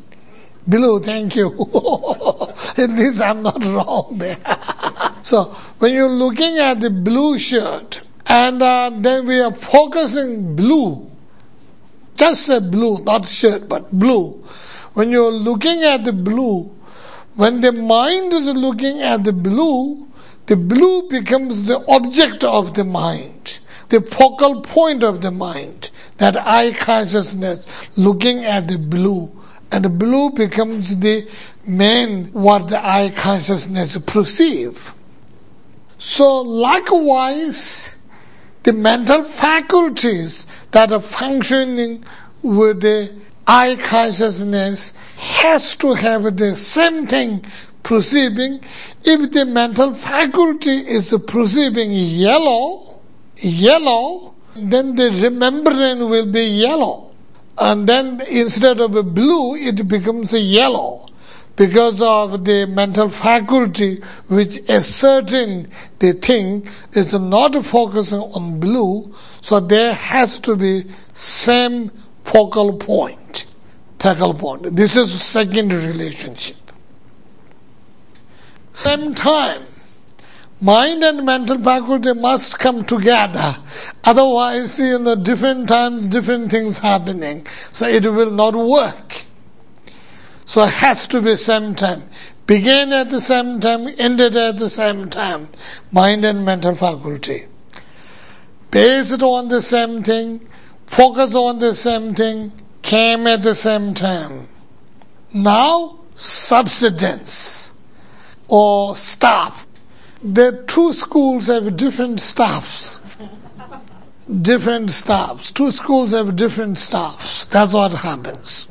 Below, 0.70 1.00
thank 1.00 1.36
you. 1.36 1.48
At 2.78 2.90
least 2.90 3.22
I'm 3.22 3.42
not 3.42 3.64
wrong 3.64 4.18
there. 4.18 4.38
so 5.22 5.46
when 5.80 5.94
you're 5.94 6.10
looking 6.10 6.58
at 6.58 6.82
the 6.82 6.90
blue 6.90 7.40
shirt, 7.40 8.02
and 8.26 8.62
uh, 8.62 8.92
then 8.94 9.26
we 9.26 9.40
are 9.40 9.54
focusing 9.54 10.56
blue, 10.56 11.10
just 12.16 12.48
say 12.48 12.60
blue, 12.60 13.00
not 13.04 13.30
shirt, 13.30 13.70
but 13.70 13.98
blue. 13.98 14.44
When 14.94 15.10
you're 15.12 15.32
looking 15.32 15.84
at 15.84 16.04
the 16.04 16.12
blue, 16.12 16.76
when 17.36 17.62
the 17.62 17.72
mind 17.72 18.34
is 18.34 18.48
looking 18.48 19.00
at 19.00 19.24
the 19.24 19.32
blue, 19.32 20.08
the 20.48 20.58
blue 20.58 21.08
becomes 21.08 21.64
the 21.64 21.86
object 21.88 22.44
of 22.44 22.74
the 22.74 22.84
mind, 22.84 23.60
the 23.90 24.02
focal 24.02 24.62
point 24.62 25.04
of 25.04 25.22
the 25.22 25.32
mind, 25.32 25.92
that 26.18 26.36
eye 26.36 26.74
consciousness 26.74 27.68
looking 27.96 28.44
at 28.44 28.68
the 28.68 28.78
blue 28.78 29.37
and 29.72 30.00
blue 30.00 30.32
becomes 30.32 30.98
the 30.98 31.28
main 31.66 32.26
what 32.28 32.70
the 32.70 32.84
eye 32.84 33.12
consciousness 33.16 33.98
perceive. 34.00 34.94
So 35.98 36.42
likewise, 36.42 37.96
the 38.64 38.74
mental 38.74 39.24
faculties 39.24 40.48
that 40.72 40.92
are 40.92 41.02
functioning 41.02 42.04
with 42.42 42.82
the 42.82 43.14
eye 43.46 43.78
consciousness 43.80 44.94
has 45.18 45.76
to 45.78 45.94
have 45.94 46.38
the 46.38 46.56
same 46.56 47.08
thing 47.08 47.46
perceiving. 47.84 48.62
If 49.04 49.32
the 49.32 49.46
mental 49.46 49.94
faculty 49.94 50.78
is 50.78 51.16
perceiving 51.28 51.92
yellow, 51.92 53.00
yellow, 53.38 54.36
then 54.56 54.96
the 54.96 55.12
remembrance 55.24 56.02
will 56.02 56.26
be 56.26 56.44
yellow 56.44 57.07
and 57.60 57.88
then 57.88 58.22
instead 58.30 58.80
of 58.80 58.96
a 58.96 59.04
blue, 59.04 59.56
it 59.56 59.88
becomes 59.88 60.34
a 60.34 60.40
yellow 60.40 61.08
because 61.56 62.02
of 62.04 62.46
the 62.46 62.68
mental 62.68 63.10
faculty 63.10 64.00
which 64.28 64.70
ascertain 64.70 65.68
the 66.00 66.14
thing 66.14 66.68
is 66.94 67.14
not 67.20 67.66
focusing 67.66 68.20
on 68.20 68.60
blue, 68.60 69.14
so 69.42 69.60
there 69.60 69.94
has 69.94 70.40
to 70.40 70.56
be 70.56 70.84
same 71.14 71.92
focal 72.24 72.78
point. 72.78 73.48
Focal 74.00 74.36
point. 74.36 74.76
This 74.76 74.96
is 74.96 75.20
second 75.20 75.74
relationship. 75.74 76.58
Same 78.74 79.16
time, 79.16 79.64
mind 80.62 81.04
and 81.04 81.26
mental 81.26 81.62
faculty 81.62 82.14
must 82.14 82.60
come 82.60 82.84
together. 82.86 83.56
Otherwise, 84.04 84.74
see, 84.74 84.94
in 84.94 85.04
the 85.04 85.16
different 85.16 85.70
times, 85.70 86.08
different 86.08 86.52
things 86.52 86.80
happening. 86.80 87.46
So 87.72 87.88
it 87.88 88.04
will 88.04 88.32
not 88.32 88.56
work. 88.56 89.24
So 90.46 90.64
it 90.64 90.74
has 90.74 91.08
to 91.08 91.22
be 91.22 91.36
same 91.36 91.76
time. 91.76 92.04
Begin 92.46 92.94
at 92.94 93.10
the 93.10 93.20
same 93.20 93.60
time, 93.60 93.90
ended 93.98 94.38
at 94.38 94.58
the 94.58 94.70
same 94.70 95.10
time. 95.10 95.50
Mind 95.92 96.24
and 96.24 96.46
mental 96.46 96.76
faculty. 96.76 97.44
Based 98.72 99.22
on 99.22 99.50
the 99.50 99.62
same 99.62 100.04
thing, 100.04 100.48
focus 100.86 101.36
on 101.36 101.60
the 101.60 101.74
same 101.74 102.16
thing, 102.16 102.54
came 102.82 103.28
at 103.28 103.44
the 103.44 103.56
same 103.56 103.94
time. 103.94 104.48
Now, 105.34 106.00
subsidence 106.16 107.74
or 108.48 108.96
staff. 108.96 109.67
The 110.24 110.64
two 110.68 110.94
schools 110.94 111.48
have 111.48 111.78
different 111.78 112.20
staffs. 112.20 113.00
different 114.42 114.92
staffs. 114.92 115.52
Two 115.52 115.72
schools 115.72 116.12
have 116.12 116.36
different 116.36 116.78
staffs. 116.78 117.46
That's 117.48 117.74
what 117.74 117.94
happens. 117.94 118.68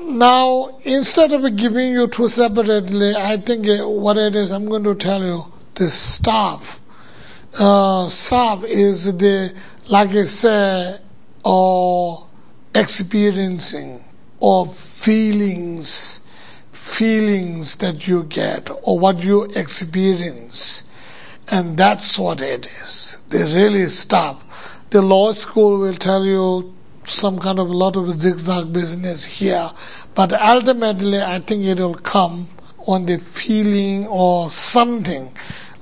Now, 0.00 0.78
instead 0.84 1.32
of 1.34 1.54
giving 1.56 1.92
you 1.92 2.08
two 2.08 2.28
separately, 2.28 3.14
I 3.14 3.36
think 3.36 3.68
uh, 3.68 3.86
what 3.86 4.16
it 4.16 4.34
is, 4.34 4.50
I'm 4.50 4.66
going 4.66 4.84
to 4.84 4.94
tell 4.94 5.22
you 5.22 5.44
the 5.74 5.90
staff. 5.90 6.80
Uh, 7.58 8.08
staff 8.08 8.64
is 8.64 9.16
the, 9.18 9.54
like 9.90 10.10
I 10.10 10.22
say, 10.22 10.98
or 11.44 12.26
experiencing, 12.74 14.02
or 14.40 14.66
feelings, 14.66 16.20
feelings 16.88 17.76
that 17.76 18.08
you 18.08 18.24
get, 18.24 18.70
or 18.82 18.98
what 18.98 19.22
you 19.22 19.44
experience. 19.54 20.82
And 21.52 21.76
that's 21.76 22.18
what 22.18 22.42
it 22.42 22.66
is. 22.66 23.22
They 23.28 23.44
really 23.54 23.84
stop. 23.84 24.42
The 24.90 25.02
law 25.02 25.32
school 25.32 25.78
will 25.78 25.94
tell 25.94 26.24
you 26.24 26.74
some 27.04 27.38
kind 27.38 27.58
of 27.58 27.68
a 27.68 27.72
lot 27.72 27.96
of 27.96 28.20
zigzag 28.20 28.72
business 28.72 29.24
here, 29.24 29.68
but 30.14 30.32
ultimately 30.32 31.20
I 31.20 31.38
think 31.38 31.64
it 31.64 31.78
will 31.78 31.94
come 31.94 32.48
on 32.86 33.06
the 33.06 33.18
feeling 33.18 34.06
or 34.06 34.50
something, 34.50 35.32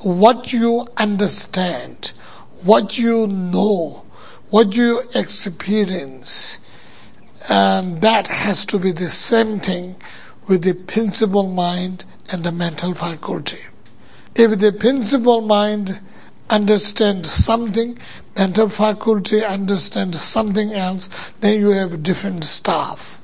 what 0.00 0.52
you 0.52 0.86
understand, 0.96 2.12
what 2.62 2.98
you 2.98 3.26
know, 3.26 4.04
what 4.50 4.76
you 4.76 5.02
experience, 5.14 6.60
and 7.48 8.00
that 8.02 8.26
has 8.28 8.66
to 8.66 8.78
be 8.78 8.92
the 8.92 9.10
same 9.10 9.60
thing 9.60 9.96
with 10.48 10.62
the 10.62 10.74
principal 10.74 11.48
mind 11.48 12.04
and 12.30 12.44
the 12.44 12.52
mental 12.52 12.94
faculty. 12.94 13.60
If 14.34 14.58
the 14.58 14.72
principal 14.72 15.40
mind 15.40 16.00
understands 16.50 17.30
something, 17.30 17.98
mental 18.36 18.68
faculty 18.68 19.44
understands 19.44 20.20
something 20.20 20.72
else, 20.72 21.08
then 21.40 21.60
you 21.60 21.70
have 21.70 22.02
different 22.02 22.44
staff. 22.44 23.20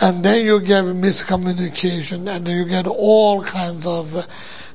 And 0.00 0.24
then 0.24 0.46
you 0.46 0.60
get 0.60 0.84
miscommunication 0.84 2.34
and 2.34 2.48
you 2.48 2.64
get 2.64 2.86
all 2.86 3.44
kinds 3.44 3.86
of 3.86 4.26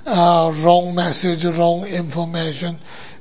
uh, 0.05 0.53
wrong 0.63 0.93
message, 0.93 1.45
wrong 1.57 1.85
information 1.87 2.77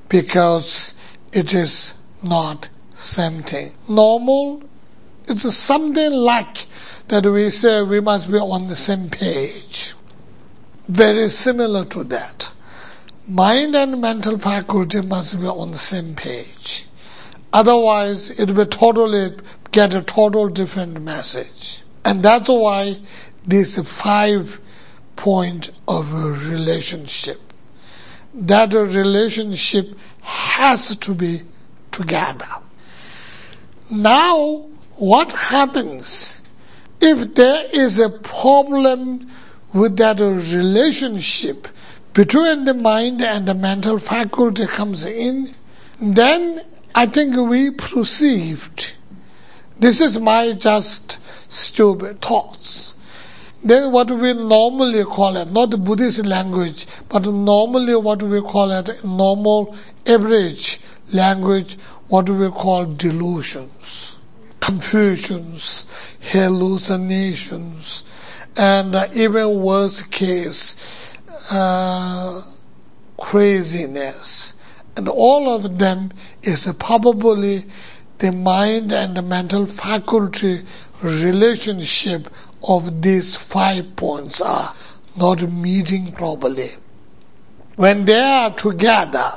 because 0.09 0.95
it 1.33 1.55
is 1.55 1.95
not 2.23 2.69
same 2.93 3.43
thing. 3.43 3.73
Normal, 3.89 4.63
it's 5.29 5.53
something 5.55 6.13
like 6.13 6.67
that 7.09 7.27
we 7.27 7.51
say 7.51 7.83
we 7.83 8.01
must 8.01 8.31
be 8.31 8.39
on 8.39 8.69
the 8.69 8.77
same 8.77 9.11
page. 9.11 9.95
Very 10.89 11.29
similar 11.29 11.85
to 11.87 12.05
that 12.05 12.51
mind 13.27 13.75
and 13.75 14.01
mental 14.01 14.39
faculty 14.39 15.01
must 15.01 15.41
be 15.41 15.47
on 15.47 15.71
the 15.71 15.79
same 15.79 16.15
page. 16.15 16.87
Otherwise, 17.53 18.31
it 18.31 18.51
will 18.51 18.67
totally 18.67 19.35
get 19.71 19.95
a 19.95 20.03
total 20.03 20.49
different 20.49 21.01
message. 21.01 21.83
And 22.05 22.23
that's 22.23 22.49
why 22.49 22.97
this 23.47 23.79
five 23.79 24.61
point 25.17 25.71
of 25.89 26.13
a 26.13 26.33
relationship. 26.51 27.41
That 28.35 28.75
a 28.75 28.85
relationship 28.85 29.97
has 30.23 30.97
to 30.97 31.15
be 31.15 31.43
together. 31.93 32.49
Now, 33.91 34.67
what 34.97 35.33
happens 35.33 36.43
if 37.05 37.35
there 37.35 37.67
is 37.73 37.99
a 37.99 38.09
problem 38.09 39.31
with 39.75 39.97
that 39.99 40.21
relationship 40.21 41.69
between 42.15 42.65
the 42.65 42.75
mind 42.75 43.21
and 43.21 43.47
the 43.47 43.55
mental 43.55 43.99
faculty 43.99 44.67
comes 44.67 45.05
in, 45.05 45.53
then 46.01 46.61
I 46.95 47.07
think 47.07 47.37
we 47.37 47.71
perceived. 47.73 48.95
This 49.79 50.01
is 50.01 50.21
my 50.21 50.53
just 50.53 51.19
stupid 51.53 52.23
thoughts. 52.23 52.95
Then 53.63 53.93
what 53.93 54.11
we 54.11 54.33
normally 54.33 55.05
call 55.05 55.37
it, 55.37 55.51
not 55.51 55.71
the 55.71 55.79
Buddhist 55.79 56.25
language, 56.25 56.87
but 57.09 57.27
normally 57.27 57.97
what 57.97 58.23
we 58.23 58.41
call 58.41 58.71
it, 58.71 59.05
normal 59.05 59.75
average 60.07 60.81
language, 61.13 61.79
what 62.09 62.29
we 62.31 62.49
call 62.51 62.85
delusions, 62.87 64.21
confusions, 64.65 65.87
hallucinations, 66.21 68.03
and 68.57 68.95
uh, 68.95 69.07
even 69.15 69.61
worse 69.61 70.03
case, 70.05 70.75
uh, 71.51 72.43
craziness. 73.19 74.55
And 74.97 75.09
all 75.09 75.55
of 75.55 75.79
them 75.79 76.13
is 76.43 76.73
probably 76.79 77.65
the 78.19 78.33
mind 78.33 78.93
and 78.93 79.17
the 79.17 79.23
mental 79.23 79.67
faculty 79.67 80.63
relationship 81.03 82.29
of 82.67 83.03
these 83.03 83.37
five 83.37 83.97
points 83.97 84.41
are 84.41 84.75
not 85.17 85.43
meeting 85.43 86.13
properly. 86.13 86.71
When 87.77 88.07
they 88.07 88.19
are 88.21 88.55
together, 88.55 89.33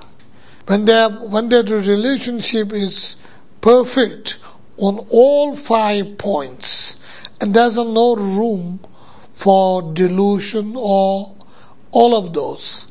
when 0.68 0.86
they 0.86 1.06
when 1.08 1.50
their 1.50 1.64
relationship 1.64 2.72
is 2.72 3.18
perfect 3.60 4.38
on 4.78 5.06
all 5.12 5.56
five 5.56 6.18
points, 6.18 6.98
and 7.42 7.54
there's 7.54 7.78
no 7.78 8.16
room 8.16 8.80
for 9.34 9.94
delusion 9.94 10.74
or 10.76 11.36
all 11.92 12.16
of 12.16 12.34
those. 12.34 12.88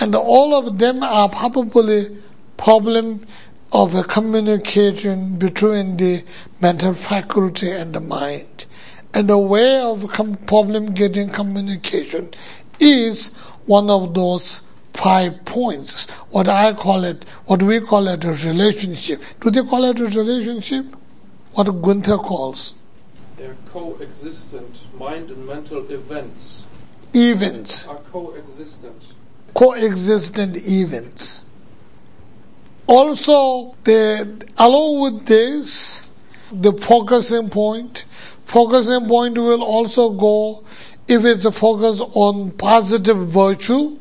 And 0.00 0.14
all 0.14 0.54
of 0.54 0.78
them 0.78 1.02
are 1.02 1.28
probably 1.28 2.16
problem 2.56 3.26
of 3.72 3.94
a 3.94 4.04
communication 4.04 5.36
between 5.36 5.96
the 5.96 6.22
mental 6.60 6.94
faculty 6.94 7.70
and 7.70 7.94
the 7.94 8.00
mind. 8.00 8.66
And 9.14 9.28
the 9.28 9.38
way 9.38 9.80
of 9.80 10.06
problem 10.46 10.94
getting 10.94 11.28
communication 11.28 12.30
is 12.78 13.28
one 13.66 13.90
of 13.90 14.14
those 14.14 14.62
five 14.94 15.44
points. 15.44 16.08
What 16.30 16.48
I 16.48 16.72
call 16.72 17.04
it, 17.04 17.24
what 17.46 17.62
we 17.62 17.80
call 17.80 18.08
it 18.08 18.24
a 18.24 18.32
relationship. 18.32 19.22
Do 19.40 19.50
they 19.50 19.62
call 19.62 19.84
it 19.84 20.00
a 20.00 20.04
relationship? 20.04 20.86
What 21.52 21.66
Guenther 21.66 22.22
calls? 22.22 22.74
They're 23.36 23.56
coexistent 23.66 24.78
mind 24.98 25.30
and 25.30 25.46
mental 25.46 25.90
events 25.90 26.64
events. 27.14 27.86
Are 27.86 27.96
coexistent. 27.96 29.12
Coexistent 29.54 30.56
events. 30.56 31.44
Also, 32.86 33.74
the, 33.84 34.46
along 34.58 35.00
with 35.00 35.26
this, 35.26 36.08
the 36.50 36.72
focusing 36.72 37.48
point, 37.48 38.04
focusing 38.44 39.08
point 39.08 39.38
will 39.38 39.62
also 39.62 40.10
go 40.10 40.64
if 41.08 41.24
it's 41.24 41.44
a 41.44 41.52
focus 41.52 42.00
on 42.00 42.50
positive 42.52 43.18
virtue, 43.28 43.98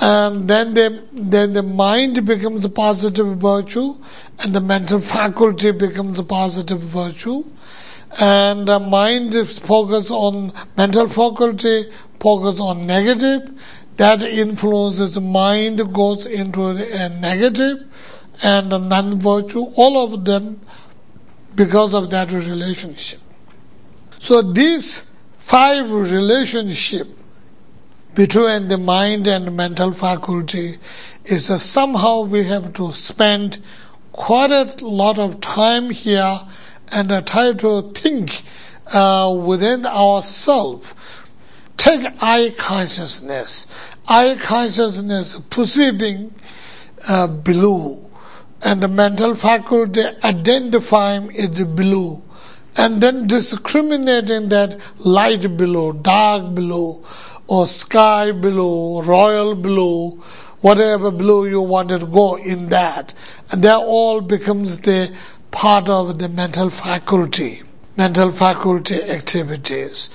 and 0.00 0.48
then 0.48 0.74
the, 0.74 1.02
then 1.12 1.52
the 1.52 1.62
mind 1.62 2.24
becomes 2.26 2.64
a 2.64 2.68
positive 2.68 3.38
virtue, 3.38 3.96
and 4.42 4.54
the 4.54 4.60
mental 4.60 5.00
faculty 5.16 5.70
becomes 5.70 6.18
a 6.18 6.24
positive 6.24 6.80
virtue, 6.80 7.44
and 8.20 8.66
the 8.68 8.78
mind 8.78 9.34
is 9.34 9.58
focused 9.58 10.10
on 10.10 10.52
mental 10.76 11.08
faculty, 11.08 11.84
focus 12.20 12.60
on 12.60 12.86
negative, 12.86 13.50
that 13.96 14.22
influences 14.22 15.14
the 15.14 15.20
mind 15.20 15.78
goes 15.92 16.26
into 16.26 16.68
a 16.68 16.74
uh, 16.74 17.08
negative 17.20 17.84
and 18.44 18.72
a 18.72 18.78
non-virtue, 18.78 19.64
all 19.76 20.04
of 20.04 20.24
them 20.24 20.60
because 21.56 21.94
of 21.94 22.08
that 22.10 22.30
relationship. 22.30 23.20
So 24.18 24.42
these 24.42 25.02
five 25.36 25.90
relationship 25.90 27.17
between 28.14 28.68
the 28.68 28.78
mind 28.78 29.26
and 29.26 29.56
mental 29.56 29.92
faculty 29.92 30.76
is 31.24 31.48
that 31.48 31.60
somehow 31.60 32.22
we 32.22 32.44
have 32.44 32.72
to 32.74 32.92
spend 32.92 33.58
quite 34.12 34.50
a 34.50 34.84
lot 34.84 35.18
of 35.18 35.40
time 35.40 35.90
here 35.90 36.40
and 36.90 37.26
try 37.26 37.52
to 37.52 37.92
think 37.92 38.42
uh, 38.92 39.34
within 39.38 39.86
ourselves. 39.86 40.94
Take 41.76 42.06
eye 42.20 42.52
consciousness. 42.56 43.66
Eye 44.08 44.36
consciousness 44.40 45.38
perceiving 45.50 46.34
uh, 47.06 47.28
blue 47.28 48.08
and 48.64 48.82
the 48.82 48.88
mental 48.88 49.34
faculty 49.36 50.02
identifying 50.24 51.30
it 51.32 51.76
blue 51.76 52.22
and 52.76 53.00
then 53.00 53.26
discriminating 53.26 54.48
that 54.50 54.76
light 54.98 55.56
below, 55.56 55.92
dark 55.92 56.54
below, 56.54 57.04
or 57.48 57.66
sky 57.66 58.30
blue, 58.30 59.02
royal 59.02 59.54
blue, 59.54 60.10
whatever 60.60 61.10
blue 61.10 61.48
you 61.48 61.60
want 61.62 61.88
to 61.88 61.98
go 61.98 62.36
in 62.36 62.68
that. 62.68 63.14
And 63.50 63.62
that 63.64 63.78
all 63.78 64.20
becomes 64.20 64.78
the 64.78 65.14
part 65.50 65.88
of 65.88 66.18
the 66.18 66.28
mental 66.28 66.70
faculty, 66.70 67.62
mental 67.96 68.30
faculty 68.32 69.02
activities. 69.02 70.10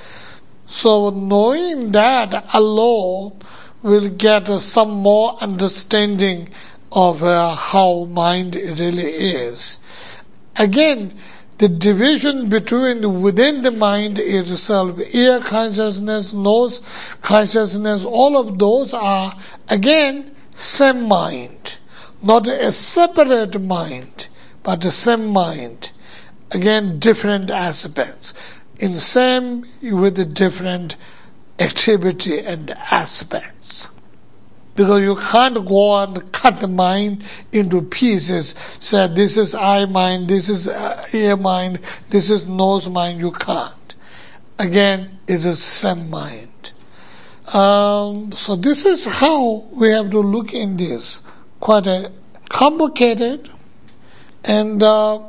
So 0.67 1.09
knowing 1.09 1.91
that 1.91 2.45
alone 2.53 3.39
will 3.81 4.09
get 4.09 4.47
some 4.47 4.91
more 4.91 5.37
understanding 5.41 6.49
of 6.91 7.23
uh, 7.23 7.55
how 7.55 8.05
mind 8.05 8.55
really 8.55 9.03
is. 9.03 9.79
Again, 10.57 11.13
the 11.57 11.69
division 11.69 12.49
between 12.49 13.21
within 13.21 13.61
the 13.61 13.71
mind 13.71 14.19
itself, 14.19 14.99
ear 15.13 15.39
consciousness, 15.39 16.33
nose 16.33 16.81
consciousness, 17.21 18.03
all 18.03 18.37
of 18.37 18.57
those 18.57 18.93
are 18.93 19.33
again 19.69 20.33
same 20.53 21.07
mind, 21.07 21.77
not 22.21 22.47
a 22.47 22.71
separate 22.71 23.59
mind, 23.61 24.29
but 24.63 24.81
the 24.81 24.91
same 24.91 25.27
mind. 25.27 25.91
Again, 26.51 26.99
different 26.99 27.49
aspects. 27.49 28.33
In 28.79 28.95
same 28.95 29.65
with 29.81 30.15
the 30.15 30.25
different 30.25 30.97
activity 31.59 32.39
and 32.39 32.71
aspects 32.91 33.92
because 34.75 35.03
you 35.03 35.15
can't 35.15 35.65
go 35.65 36.01
and 36.01 36.31
cut 36.31 36.59
the 36.59 36.67
mind 36.67 37.23
into 37.51 37.81
pieces. 37.81 38.55
Say 38.79 39.07
this 39.07 39.37
is 39.37 39.53
eye 39.53 39.85
mind, 39.85 40.29
this 40.29 40.49
is 40.49 40.67
uh, 40.67 41.05
ear 41.13 41.37
mind, 41.37 41.79
this 42.09 42.29
is 42.29 42.47
nose 42.47 42.89
mind. 42.89 43.19
You 43.19 43.31
can't. 43.31 43.95
Again, 44.59 45.19
it 45.27 45.33
is 45.33 45.43
the 45.43 45.55
same 45.55 46.09
mind. 46.09 46.49
Um, 47.53 48.31
so 48.31 48.55
this 48.55 48.85
is 48.85 49.05
how 49.05 49.67
we 49.73 49.89
have 49.89 50.09
to 50.11 50.19
look 50.19 50.53
in 50.53 50.77
this. 50.77 51.21
Quite 51.59 51.87
a 51.87 52.11
complicated, 52.49 53.49
and 54.43 54.81
uh, 54.81 55.19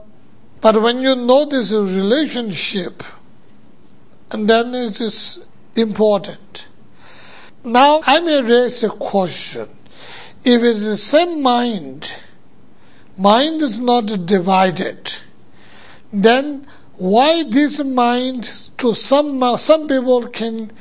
but 0.61 0.81
when 0.81 1.01
you 1.01 1.15
know 1.17 1.45
this 1.45 1.73
relationship, 1.73 3.03
and 4.31 4.49
then 4.49 4.75
it 4.75 5.01
is 5.01 5.45
important. 5.77 6.69
Now 7.65 8.03
I 8.07 8.21
may 8.21 8.43
raise 8.43 8.85
a 8.85 8.91
question. 8.91 9.71
If 10.45 10.61
it 10.61 10.77
is 10.77 10.85
the 10.85 10.97
same 10.99 11.41
mind, 11.41 12.13
mind 13.17 13.63
is 13.63 13.81
not 13.81 14.27
divided, 14.27 15.11
then 16.13 16.67
why 16.99 17.43
this 17.43 17.83
mind 17.83 18.45
to 18.77 18.93
some 18.93 19.57
some 19.57 19.89
people 19.89 20.27
can 20.29 20.73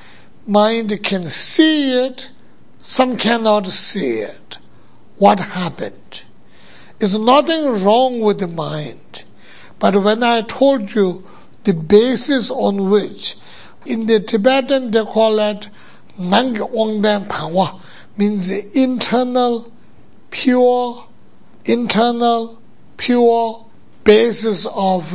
mind 0.45 1.01
can 1.03 1.25
see 1.25 2.05
it, 2.05 2.31
some 2.79 3.15
cannot 3.15 3.65
see 3.67 4.19
it. 4.19 4.59
What 5.17 5.39
happened? 5.39 6.25
There's 6.99 7.17
nothing 7.17 7.81
wrong 7.81 8.19
with 8.19 8.39
the 8.39 8.47
mind. 8.49 9.23
But 9.79 9.95
when 10.03 10.21
I 10.21 10.41
told 10.41 10.93
you 10.93 11.25
the 11.63 11.73
basis 11.73 12.51
on 12.51 12.89
which, 12.89 13.37
in 13.85 14.07
the 14.07 14.19
Tibetan 14.19 14.91
they 14.91 15.05
call 15.05 15.39
it 15.39 15.69
Nang 16.17 16.55
Wangdan 16.55 17.27
Tangwa 17.27 17.79
means 18.17 18.49
the 18.49 18.65
internal, 18.79 19.71
pure, 20.29 21.07
internal, 21.65 22.61
pure 22.97 23.65
basis 24.03 24.67
of, 24.67 25.13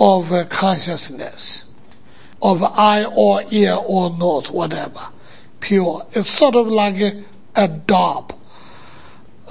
of 0.00 0.48
consciousness, 0.50 1.64
of 2.42 2.62
eye 2.62 3.04
or 3.04 3.42
ear 3.50 3.76
or 3.86 4.16
nose, 4.16 4.50
whatever, 4.50 5.00
pure. 5.60 6.06
It's 6.12 6.30
sort 6.30 6.56
of 6.56 6.66
like 6.66 7.00
a, 7.00 7.22
a 7.54 7.68
dot, 7.68 8.36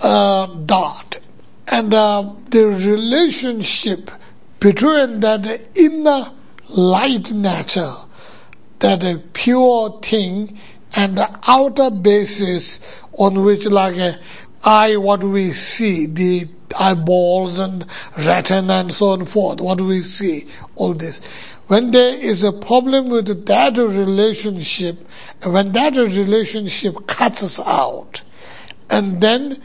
a 0.04 0.50
dot. 0.66 1.20
And 1.68 1.94
uh, 1.94 2.34
the 2.50 2.68
relationship 2.68 4.12
between 4.60 5.22
that 5.22 5.62
inner 5.76 6.26
light 6.70 7.32
nature, 7.32 7.94
that 8.80 9.04
a 9.04 9.18
pure 9.34 10.00
thing, 10.02 10.60
and 10.96 11.18
the 11.18 11.40
outer 11.48 11.90
basis 11.90 12.80
on 13.18 13.44
which 13.44 13.66
like 13.66 13.98
uh, 13.98 14.14
a 14.14 14.16
eye 14.66 14.96
what 14.96 15.24
we 15.24 15.52
see 15.52 16.06
the 16.06 16.48
eyeballs 16.80 17.60
and 17.60 17.86
retina 18.18 18.74
and 18.74 18.92
so 18.92 19.08
on 19.08 19.26
forth 19.26 19.62
what 19.62 19.82
we 19.82 20.02
see 20.02 20.48
all 20.76 20.94
this. 20.94 21.22
When 21.68 21.92
there 21.92 22.16
is 22.18 22.44
a 22.44 22.52
problem 22.52 23.10
with 23.10 23.46
that 23.46 23.78
relationship 23.78 24.98
when 25.46 25.72
that 25.74 25.96
relationship 25.96 27.08
cuts 27.08 27.44
us 27.44 27.60
out 27.60 28.24
and 28.90 29.22
then 29.22 29.62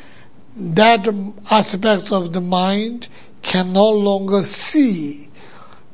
that 0.56 1.08
aspects 1.50 2.10
of 2.12 2.32
the 2.32 2.40
mind 2.40 3.08
can 3.42 3.72
no 3.72 3.88
longer 3.88 4.42
see. 4.42 5.28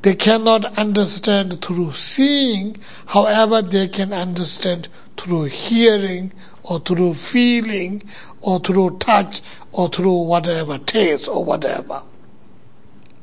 They 0.01 0.15
cannot 0.15 0.65
understand 0.77 1.61
through 1.61 1.91
seeing. 1.91 2.77
However 3.07 3.61
they 3.61 3.87
can 3.87 4.13
understand 4.13 4.87
through 5.17 5.45
hearing 5.45 6.31
or 6.63 6.79
through 6.79 7.13
feeling 7.13 8.01
or 8.41 8.59
through 8.59 8.97
touch 8.97 9.41
or 9.71 9.89
through 9.89 10.23
whatever 10.23 10.77
taste 10.77 11.27
or 11.27 11.43
whatever. 11.43 12.01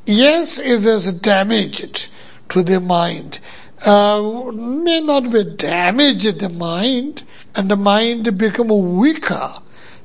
Yes, 0.04 0.58
it 0.58 0.84
is 0.84 1.12
damaged 1.14 2.08
to 2.48 2.62
the 2.62 2.80
mind. 2.80 3.38
Uh, 3.86 4.50
may 4.52 5.00
not 5.00 5.30
be 5.32 5.44
damaged 5.44 6.40
the 6.40 6.48
mind 6.48 7.24
and 7.54 7.70
the 7.70 7.76
mind 7.76 8.36
become 8.38 8.96
weaker 8.96 9.52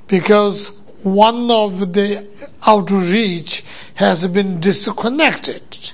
because 0.08 0.70
one 1.04 1.50
of 1.52 1.94
the 1.94 2.26
outreach 2.66 3.64
has 3.96 4.28
been 4.28 4.60
disconnected. 4.60 5.94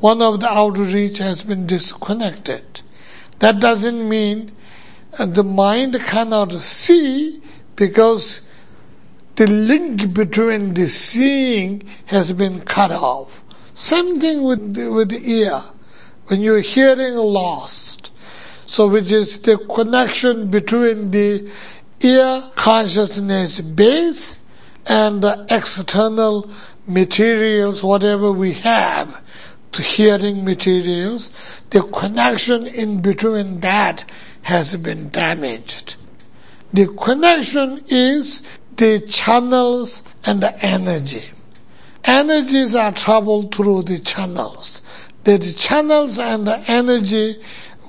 One 0.00 0.20
of 0.20 0.40
the 0.40 0.48
outreach 0.48 1.18
has 1.18 1.44
been 1.44 1.66
disconnected. 1.66 2.82
That 3.38 3.60
doesn't 3.60 4.08
mean 4.08 4.52
and 5.18 5.34
the 5.34 5.44
mind 5.44 5.98
cannot 6.00 6.52
see 6.52 7.42
because 7.76 8.42
the 9.36 9.46
link 9.46 10.12
between 10.12 10.74
the 10.74 10.88
seeing 10.88 11.82
has 12.06 12.32
been 12.32 12.60
cut 12.60 12.90
off. 12.90 13.42
Same 13.74 14.20
thing 14.20 14.42
with 14.42 14.74
the, 14.74 14.90
with 14.90 15.10
the 15.10 15.30
ear. 15.30 15.60
When 16.26 16.40
you're 16.40 16.60
hearing 16.60 17.14
lost, 17.14 18.12
so 18.66 18.88
which 18.88 19.10
is 19.10 19.40
the 19.40 19.58
connection 19.58 20.48
between 20.48 21.10
the 21.10 21.50
ear 22.00 22.50
consciousness 22.54 23.60
base 23.60 24.38
and 24.86 25.22
the 25.22 25.46
external 25.50 26.50
materials, 26.86 27.84
whatever 27.84 28.32
we 28.32 28.52
have, 28.52 29.20
the 29.72 29.82
hearing 29.82 30.44
materials, 30.44 31.32
the 31.70 31.82
connection 31.82 32.66
in 32.66 33.00
between 33.00 33.60
that 33.60 34.04
has 34.42 34.76
been 34.76 35.08
damaged. 35.10 35.96
The 36.72 36.86
connection 36.88 37.84
is 37.88 38.42
the 38.76 39.00
channels 39.00 40.02
and 40.26 40.42
the 40.42 40.54
energy. 40.64 41.30
Energies 42.04 42.74
are 42.74 42.92
traveled 42.92 43.54
through 43.54 43.82
the 43.82 43.98
channels. 43.98 44.82
The 45.24 45.38
channels 45.38 46.18
and 46.18 46.46
the 46.46 46.58
energy, 46.66 47.36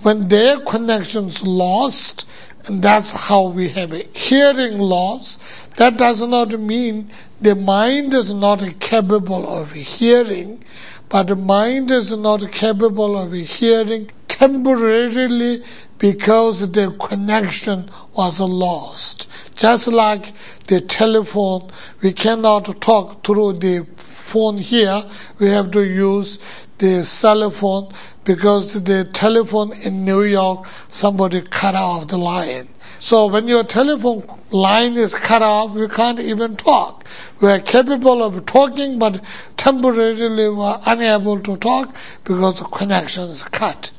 when 0.02 0.28
their 0.28 0.60
connections 0.60 1.46
lost, 1.46 2.28
and 2.68 2.82
that's 2.82 3.12
how 3.12 3.48
we 3.48 3.70
have 3.70 3.92
a 3.92 4.04
hearing 4.13 4.78
loss. 4.78 5.39
That 5.78 5.98
does 5.98 6.26
not 6.26 6.60
mean 6.60 7.10
the 7.42 7.56
mind 7.56 8.13
is 8.13 8.34
not 8.34 8.80
capable 8.80 9.48
of 9.48 9.72
hearing, 9.72 10.63
but 11.10 11.27
the 11.27 11.36
mind 11.36 11.92
is 11.92 12.15
not 12.15 12.52
capable 12.52 13.17
of 13.17 13.34
hearing 13.34 14.12
temporarily 14.27 15.63
because 16.04 16.69
the 16.73 16.91
connection 16.99 17.89
was 18.13 18.37
lost. 18.41 19.31
Just 19.56 19.87
like 19.87 20.33
the 20.67 20.81
telephone, 20.81 21.71
we 22.01 22.12
cannot 22.12 22.81
talk 22.81 23.25
through 23.25 23.54
the 23.54 23.85
phone 23.95 24.58
here. 24.58 25.01
We 25.39 25.47
have 25.47 25.71
to 25.71 25.85
use 25.87 26.39
the 26.79 27.06
cell 27.06 27.49
phone 27.51 27.93
because 28.25 28.83
the 28.83 29.06
telephone 29.06 29.71
in 29.85 30.04
New 30.04 30.23
York, 30.23 30.67
somebody 30.89 31.41
cut 31.41 31.73
off 31.73 32.10
the 32.10 32.17
line. 32.17 32.67
So 32.99 33.27
when 33.27 33.47
your 33.47 33.63
telephone 33.63 34.23
line 34.51 34.97
is 34.97 35.15
cut 35.15 35.41
off, 35.41 35.75
you 35.77 35.87
can't 35.87 36.19
even 36.19 36.58
talk. 36.58 37.06
We 37.39 37.49
are 37.49 37.60
capable 37.60 38.23
of 38.23 38.45
talking, 38.45 38.99
but 38.99 39.23
temporarily 39.56 40.49
we 40.49 40.62
are 40.62 40.81
unable 40.85 41.39
to 41.39 41.56
talk 41.56 41.95
because 42.25 42.60
the 42.60 42.65
connection 42.65 43.23
is 43.23 43.43
cut. 43.43 43.93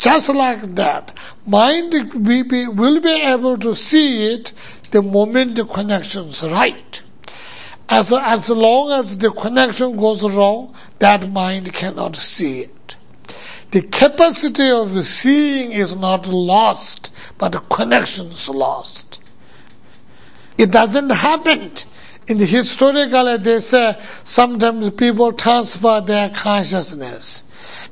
Just 0.00 0.30
like 0.30 0.62
that, 0.76 1.12
mind 1.46 1.92
will 2.14 2.44
be, 2.44 2.66
will 2.66 3.00
be 3.02 3.20
able 3.20 3.58
to 3.58 3.74
see 3.74 4.32
it 4.32 4.54
the 4.92 5.02
moment 5.02 5.56
the 5.56 5.66
connection 5.66 6.24
is 6.24 6.42
right. 6.44 7.02
As, 7.86 8.10
as 8.10 8.48
long 8.48 8.92
as 8.92 9.18
the 9.18 9.30
connection 9.30 9.98
goes 9.98 10.24
wrong, 10.34 10.74
that 11.00 11.28
mind 11.28 11.74
cannot 11.74 12.16
see 12.16 12.60
it. 12.60 12.96
The 13.72 13.82
capacity 13.82 14.70
of 14.70 15.04
seeing 15.04 15.72
is 15.72 15.94
not 15.96 16.26
lost, 16.26 17.12
but 17.36 17.52
the 17.52 17.60
connection 17.60 18.28
is 18.28 18.48
lost. 18.48 19.20
It 20.56 20.70
doesn't 20.70 21.10
happen. 21.10 21.72
In 22.26 22.38
the 22.38 22.46
historical, 22.46 23.36
they 23.36 23.60
say 23.60 24.00
sometimes 24.24 24.88
people 24.92 25.34
transfer 25.34 26.00
their 26.00 26.30
consciousness. 26.30 27.44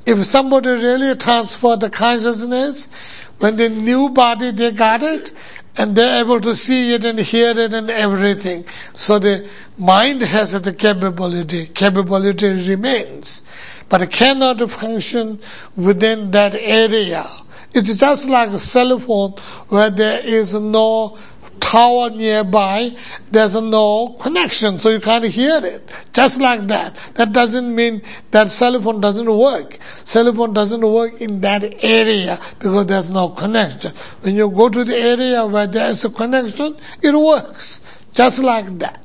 If 0.09 0.25
somebody 0.25 0.69
really 0.69 1.15
transfer 1.15 1.75
the 1.75 1.89
consciousness, 1.89 2.89
when 3.37 3.55
the 3.55 3.69
new 3.69 4.09
body 4.09 4.51
they 4.51 4.71
got 4.71 5.03
it, 5.03 5.33
and 5.77 5.95
they're 5.95 6.19
able 6.19 6.41
to 6.41 6.55
see 6.55 6.93
it 6.93 7.05
and 7.05 7.19
hear 7.19 7.51
it 7.51 7.73
and 7.73 7.89
everything. 7.89 8.65
So 8.95 9.17
the 9.17 9.47
mind 9.77 10.21
has 10.23 10.59
the 10.59 10.73
capability. 10.73 11.67
Capability 11.67 12.67
remains 12.67 13.43
but 13.89 14.03
it 14.03 14.11
cannot 14.11 14.61
function 14.69 15.39
within 15.75 16.31
that 16.31 16.55
area. 16.55 17.27
It's 17.73 17.93
just 17.95 18.29
like 18.29 18.49
a 18.49 18.59
cell 18.59 18.97
phone 18.99 19.31
where 19.67 19.89
there 19.89 20.21
is 20.23 20.53
no 20.53 21.17
tower 21.59 22.09
nearby, 22.09 22.91
there's 23.31 23.59
no 23.61 24.15
connection, 24.19 24.79
so 24.79 24.89
you 24.89 24.99
can't 24.99 25.25
hear 25.25 25.59
it. 25.63 25.87
Just 26.13 26.39
like 26.41 26.67
that. 26.67 26.95
That 27.15 27.33
doesn't 27.33 27.73
mean 27.75 28.01
that 28.31 28.49
cell 28.49 28.81
phone 28.81 29.01
doesn't 29.01 29.31
work. 29.37 29.77
Cell 30.03 30.33
phone 30.33 30.53
doesn't 30.53 30.81
work 30.81 31.21
in 31.21 31.41
that 31.41 31.83
area 31.83 32.39
because 32.57 32.85
there's 32.87 33.09
no 33.09 33.29
connection. 33.29 33.91
When 34.21 34.35
you 34.35 34.49
go 34.49 34.69
to 34.69 34.83
the 34.83 34.97
area 34.97 35.45
where 35.45 35.67
there 35.67 35.89
is 35.89 36.03
a 36.05 36.09
connection, 36.09 36.75
it 37.01 37.13
works. 37.13 37.81
Just 38.13 38.39
like 38.39 38.79
that. 38.79 38.99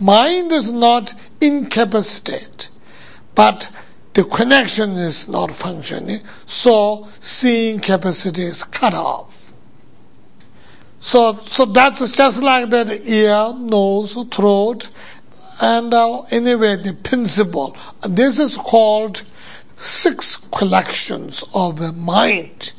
Mind 0.00 0.52
is 0.52 0.70
not 0.70 1.14
incapacitated, 1.40 2.68
but 3.34 3.70
the 4.14 4.24
connection 4.24 4.92
is 4.92 5.28
not 5.28 5.50
functioning, 5.50 6.20
so 6.44 7.08
seeing 7.20 7.80
capacity 7.80 8.42
is 8.42 8.64
cut 8.64 8.94
off. 8.94 9.37
So, 11.00 11.38
so 11.42 11.64
that's 11.64 12.10
just 12.10 12.42
like 12.42 12.70
that 12.70 12.90
ear, 13.06 13.54
nose, 13.56 14.14
throat, 14.30 14.90
and 15.60 15.92
uh, 15.94 16.22
anyway, 16.30 16.76
the 16.76 16.94
principle. 16.94 17.76
This 18.08 18.38
is 18.38 18.56
called 18.56 19.24
six 19.76 20.36
collections 20.36 21.44
of 21.54 21.96
mind, 21.96 22.72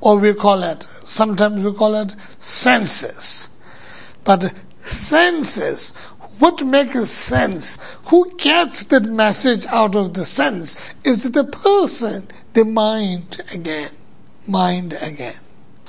or 0.00 0.18
we 0.18 0.34
call 0.34 0.62
it, 0.62 0.82
sometimes 0.82 1.62
we 1.62 1.72
call 1.72 1.94
it 1.94 2.16
senses. 2.38 3.50
But 4.24 4.52
senses 4.82 5.94
what 6.38 6.64
makes 6.66 7.08
sense? 7.08 7.78
Who 8.06 8.30
gets 8.36 8.84
the 8.84 9.00
message 9.00 9.66
out 9.66 9.96
of 9.96 10.14
the 10.14 10.24
sense? 10.24 10.94
Is 11.04 11.30
the 11.30 11.44
person, 11.44 12.28
the 12.52 12.64
mind 12.64 13.40
again. 13.54 13.90
Mind 14.46 14.96
again. 15.00 15.34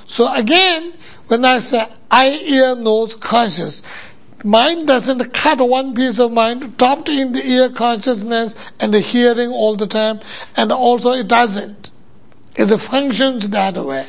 So 0.05 0.33
again, 0.33 0.93
when 1.27 1.45
I 1.45 1.59
say 1.59 1.87
eye, 2.09 2.39
ear, 2.43 2.75
nose, 2.75 3.15
conscious, 3.15 3.83
mind 4.43 4.87
doesn't 4.87 5.33
cut 5.33 5.59
one 5.59 5.93
piece 5.93 6.19
of 6.19 6.31
mind, 6.31 6.77
dropped 6.77 7.09
in 7.09 7.33
the 7.33 7.45
ear 7.45 7.69
consciousness 7.69 8.55
and 8.79 8.93
the 8.93 8.99
hearing 8.99 9.51
all 9.51 9.75
the 9.75 9.87
time, 9.87 10.19
and 10.55 10.71
also 10.71 11.11
it 11.11 11.27
doesn't. 11.27 11.91
It 12.55 12.75
functions 12.77 13.49
that 13.49 13.77
way. 13.77 14.05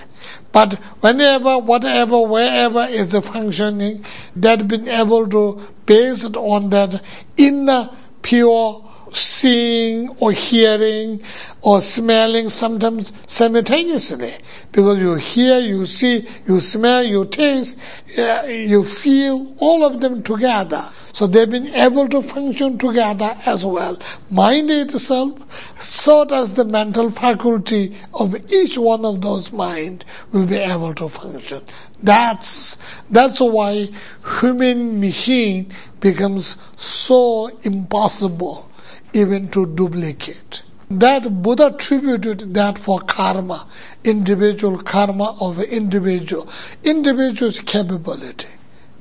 But 0.52 0.74
whenever, 1.00 1.58
whatever, 1.58 2.20
wherever 2.20 2.84
is 2.84 3.14
functioning, 3.18 4.04
that 4.36 4.66
being 4.66 4.88
able 4.88 5.28
to, 5.28 5.68
based 5.84 6.36
on 6.36 6.70
that 6.70 7.02
inner 7.36 7.90
pure 8.22 8.87
seeing 9.12 10.08
or 10.20 10.32
hearing 10.32 11.22
or 11.62 11.80
smelling 11.80 12.48
sometimes 12.48 13.12
simultaneously 13.26 14.32
because 14.72 15.00
you 15.00 15.14
hear, 15.16 15.58
you 15.58 15.84
see, 15.86 16.26
you 16.46 16.60
smell, 16.60 17.02
you 17.02 17.24
taste, 17.24 17.78
uh, 18.18 18.44
you 18.46 18.84
feel 18.84 19.54
all 19.58 19.84
of 19.84 20.00
them 20.00 20.22
together. 20.22 20.84
So 21.12 21.26
they've 21.26 21.50
been 21.50 21.66
able 21.74 22.08
to 22.10 22.22
function 22.22 22.78
together 22.78 23.36
as 23.44 23.64
well. 23.64 23.98
Mind 24.30 24.70
itself, 24.70 25.36
so 25.80 26.24
does 26.24 26.54
the 26.54 26.64
mental 26.64 27.10
faculty 27.10 27.96
of 28.14 28.36
each 28.52 28.78
one 28.78 29.04
of 29.04 29.20
those 29.20 29.52
mind 29.52 30.04
will 30.30 30.46
be 30.46 30.56
able 30.56 30.94
to 30.94 31.08
function. 31.08 31.62
That's, 32.02 32.78
that's 33.10 33.40
why 33.40 33.88
human 34.40 35.00
machine 35.00 35.72
becomes 35.98 36.56
so 36.76 37.48
impossible 37.62 38.70
even 39.12 39.48
to 39.50 39.66
duplicate. 39.66 40.62
That 40.90 41.42
Buddha 41.42 41.66
attributed 41.66 42.54
that 42.54 42.78
for 42.78 43.00
karma, 43.00 43.66
individual 44.04 44.78
karma 44.78 45.36
of 45.40 45.62
individual, 45.62 46.48
individual's 46.82 47.60
capability, 47.60 48.48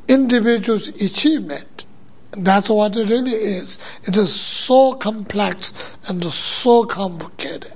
individual's 0.08 0.89
achievement. 1.01 1.86
That's 2.32 2.70
what 2.70 2.97
it 2.97 3.10
really 3.10 3.32
is. 3.32 3.80
It 4.03 4.18
is 4.18 4.34
so 4.34 4.95
complex 4.95 5.74
and 6.10 6.24
so 6.26 6.84
complicated. 6.86 7.74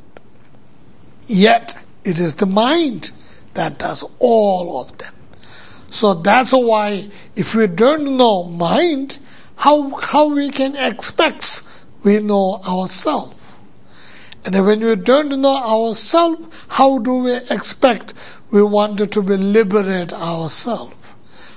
Yet, 1.27 1.77
it 2.03 2.19
is 2.19 2.36
the 2.36 2.45
mind 2.45 3.11
that 3.53 3.79
does 3.79 4.03
all 4.19 4.82
of 4.82 4.97
them. 4.97 5.13
So 5.89 6.13
that's 6.13 6.51
why 6.51 7.09
if 7.36 7.55
we 7.55 7.67
don't 7.67 8.17
know 8.17 8.45
mind, 8.45 9.19
how, 9.55 9.89
how 9.97 10.34
we 10.34 10.49
can 10.49 10.75
expect 10.75 11.63
we 12.04 12.20
know 12.20 12.62
ourselves. 12.68 13.36
And 14.45 14.56
when 14.66 14.80
we 14.80 14.95
don't 14.95 15.39
know 15.39 15.56
ourselves, 15.56 16.47
how 16.68 16.97
do 16.97 17.16
we 17.18 17.36
expect 17.36 18.14
we 18.49 18.64
want 18.64 18.97
to 19.12 19.22
be 19.22 19.38
liberate 19.38 20.14
ourselves? 20.14 20.93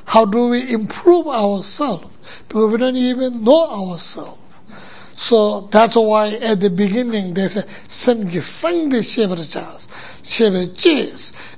How 0.07 0.27
do 0.27 0.49
we 0.49 0.71
improve 0.71 1.27
ourselves? 1.27 2.07
Because 2.49 2.73
we 2.73 2.79
don't 2.79 2.97
even 2.97 3.43
know 3.43 3.67
ourselves. 3.71 4.39
So 5.15 5.63
that's 5.73 5.97
why 5.97 6.35
at 6.35 6.61
the 6.61 6.71
beginning 6.71 7.35
they 7.35 7.49
say, 7.49 7.63
Samgi 7.63 8.43
Sangdi 8.43 9.01
Shevachas. 9.01 9.89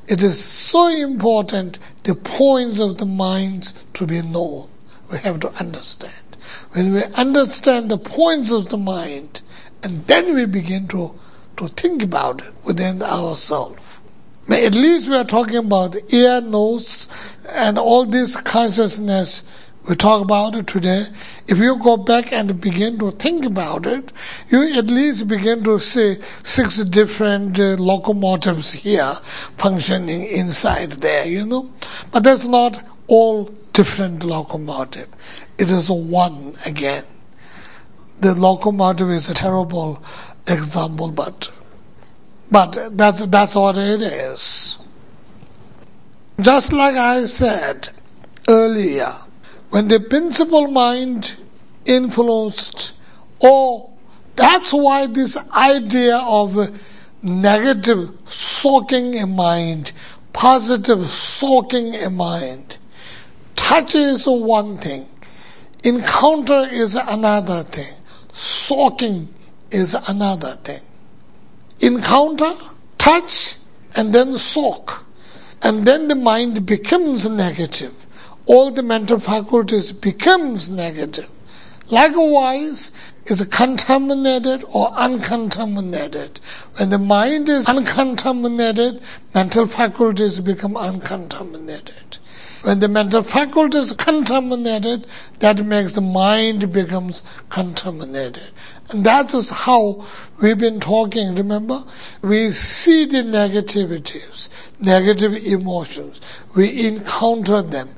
It 0.09 0.23
is 0.23 0.45
so 0.45 0.89
important 0.89 1.79
the 2.05 2.15
points 2.15 2.79
of 2.79 2.99
the 2.99 3.07
minds 3.07 3.75
to 3.95 4.07
be 4.07 4.23
known. 4.23 4.69
We 5.11 5.19
have 5.19 5.41
to 5.41 5.51
understand. 5.55 6.26
When 6.77 6.93
we 6.93 7.03
understand 7.15 7.91
the 7.91 7.97
points 7.97 8.53
of 8.53 8.69
the 8.69 8.77
mind, 8.77 9.41
and 9.83 10.07
then 10.07 10.35
we 10.35 10.45
begin 10.45 10.87
to, 10.89 11.19
to 11.57 11.69
think 11.69 12.03
about 12.03 12.43
it 12.43 12.53
within 12.67 13.03
ourselves. 13.03 13.81
At 14.51 14.75
least 14.75 15.09
we 15.09 15.17
are 15.17 15.25
talking 15.25 15.57
about 15.57 15.97
ear, 16.13 16.43
nose, 16.43 17.09
and 17.49 17.79
all 17.79 18.05
this 18.05 18.37
consciousness 18.37 19.45
we 19.89 19.95
talk 19.95 20.21
about 20.21 20.55
it 20.55 20.67
today. 20.67 21.07
If 21.49 21.57
you 21.57 21.83
go 21.83 21.97
back 21.97 22.31
and 22.31 22.61
begin 22.61 22.99
to 22.99 23.11
think 23.13 23.47
about 23.47 23.87
it, 23.87 24.13
you 24.51 24.77
at 24.77 24.89
least 24.89 25.29
begin 25.29 25.65
to 25.65 25.79
see 25.79 26.17
six 26.43 26.85
different 26.85 27.59
uh, 27.59 27.77
locomotives 27.79 28.75
here 28.75 29.15
functioning 29.57 30.27
inside 30.27 30.91
there, 30.93 31.25
you 31.25 31.47
know. 31.47 31.71
But 32.11 32.25
that's 32.25 32.47
not 32.47 32.85
all 33.07 33.47
different 33.77 34.25
locomotive. 34.25 35.07
It 35.59 35.71
is 35.71 35.91
one 35.91 36.55
again. 36.65 37.05
The 38.21 38.35
locomotive 38.35 39.11
is 39.11 39.29
a 39.29 39.35
terrible 39.35 40.03
example, 40.49 41.11
but 41.13 41.51
but 42.51 42.79
that's 42.93 43.27
that's 43.27 43.55
what 43.55 43.77
it 43.77 44.01
is. 44.01 44.79
Just 46.41 46.73
like 46.73 46.97
I 46.97 47.27
said 47.27 47.91
earlier, 48.49 49.13
when 49.69 49.89
the 49.89 50.01
principal 50.01 50.69
mind 50.69 51.37
influenced, 51.85 52.95
oh, 53.43 53.91
that's 54.37 54.73
why 54.73 55.07
this 55.07 55.37
idea 55.53 56.17
of 56.17 56.81
negative 57.23 58.11
soaking 58.25 59.19
a 59.19 59.27
mind, 59.27 59.93
positive 60.33 61.07
soaking 61.07 61.95
a 61.97 62.09
mind, 62.09 62.79
touch 63.67 63.97
is 63.97 64.29
one 64.29 64.79
thing, 64.79 65.09
encounter 65.83 66.69
is 66.71 66.95
another 66.95 67.65
thing, 67.65 67.93
soaking 68.33 69.29
is 69.73 69.97
another 70.07 70.53
thing. 70.63 70.81
Encounter, 71.81 72.55
touch 72.97 73.57
and 73.97 74.15
then 74.15 74.35
soak. 74.35 75.05
And 75.63 75.85
then 75.85 76.07
the 76.07 76.15
mind 76.15 76.65
becomes 76.65 77.29
negative. 77.29 78.07
All 78.47 78.71
the 78.71 78.85
mental 78.85 79.19
faculties 79.19 79.91
becomes 79.91 80.71
negative. 80.71 81.29
Likewise, 81.91 82.93
is 83.25 83.45
contaminated 83.47 84.63
or 84.73 84.93
uncontaminated. 84.93 86.39
When 86.77 86.91
the 86.91 87.01
mind 87.01 87.49
is 87.49 87.67
uncontaminated, 87.67 89.03
mental 89.35 89.67
faculties 89.67 90.39
become 90.41 90.77
uncontaminated. 90.77 92.19
When 92.67 92.81
the 92.81 92.89
mental 92.89 93.23
faculty 93.23 93.79
is 93.79 93.93
contaminated, 93.93 95.07
that 95.39 95.65
makes 95.65 95.93
the 95.93 96.01
mind 96.01 96.73
becomes 96.73 97.23
contaminated. 97.49 98.51
And 98.91 99.07
that 99.07 99.33
is 99.35 99.51
how 99.51 100.05
we've 100.43 100.59
been 100.59 100.81
talking, 100.81 101.37
remember? 101.37 101.85
We 102.23 102.51
see 102.51 103.05
the 103.05 103.19
negativities, 103.19 104.49
negative 104.81 105.35
emotions. 105.47 106.21
We 106.57 106.89
encounter 106.89 107.63
them. 107.63 107.91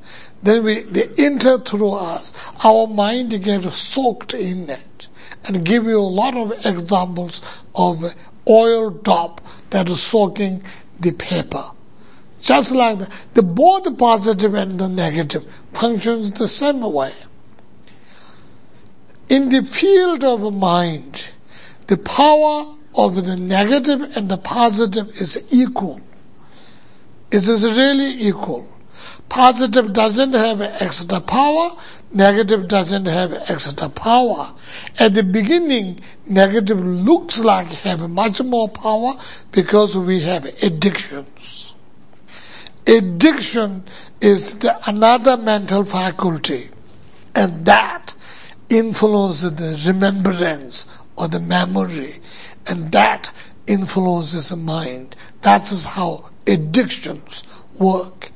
Then 0.42 0.64
we, 0.64 0.80
they 0.82 1.08
enter 1.16 1.56
through 1.56 1.94
us. 1.94 2.34
Our 2.62 2.86
mind 2.88 3.42
gets 3.42 3.74
soaked 3.74 4.34
in 4.34 4.66
that. 4.66 5.08
And 5.46 5.64
give 5.64 5.84
you 5.84 5.98
a 5.98 6.02
lot 6.02 6.36
of 6.36 6.52
examples 6.66 7.40
of 7.74 8.14
oil 8.46 8.90
drop 8.90 9.40
that 9.70 9.88
is 9.88 10.02
soaking 10.02 10.62
the 11.00 11.12
paper. 11.12 11.70
Just 12.40 12.72
like 12.72 13.00
the, 13.00 13.10
the 13.34 13.42
both 13.42 13.84
the 13.84 13.92
positive 13.92 14.54
and 14.54 14.78
the 14.78 14.88
negative 14.88 15.46
functions 15.72 16.32
the 16.32 16.48
same 16.48 16.80
way. 16.80 17.12
In 19.28 19.50
the 19.50 19.62
field 19.62 20.24
of 20.24 20.54
mind, 20.54 21.30
the 21.88 21.98
power 21.98 22.74
of 22.96 23.26
the 23.26 23.36
negative 23.36 24.16
and 24.16 24.28
the 24.28 24.38
positive 24.38 25.08
is 25.20 25.52
equal. 25.52 26.00
It 27.30 27.46
is 27.46 27.64
really 27.76 28.10
equal. 28.26 28.66
Positive 29.28 29.92
doesn't 29.92 30.32
have 30.32 30.62
extra 30.62 31.20
power, 31.20 31.76
negative 32.12 32.66
doesn't 32.66 33.06
have 33.06 33.34
extra 33.50 33.90
power. 33.90 34.54
At 34.98 35.12
the 35.12 35.22
beginning, 35.22 36.00
negative 36.26 36.82
looks 36.82 37.38
like 37.38 37.68
have 37.68 38.08
much 38.08 38.42
more 38.42 38.68
power 38.68 39.14
because 39.52 39.96
we 39.96 40.20
have 40.20 40.46
addictions. 40.62 41.67
Addiction 42.88 43.84
is 44.22 44.56
the, 44.58 44.76
another 44.88 45.36
mental 45.36 45.84
faculty, 45.84 46.70
and 47.34 47.66
that 47.66 48.14
influences 48.70 49.54
the 49.54 49.92
remembrance 49.92 50.86
or 51.18 51.28
the 51.28 51.40
memory, 51.40 52.14
and 52.66 52.90
that 52.92 53.30
influences 53.66 54.48
the 54.48 54.56
mind. 54.56 55.14
That 55.42 55.70
is 55.70 55.84
how 55.84 56.30
addictions 56.46 57.44
work. 57.78 58.30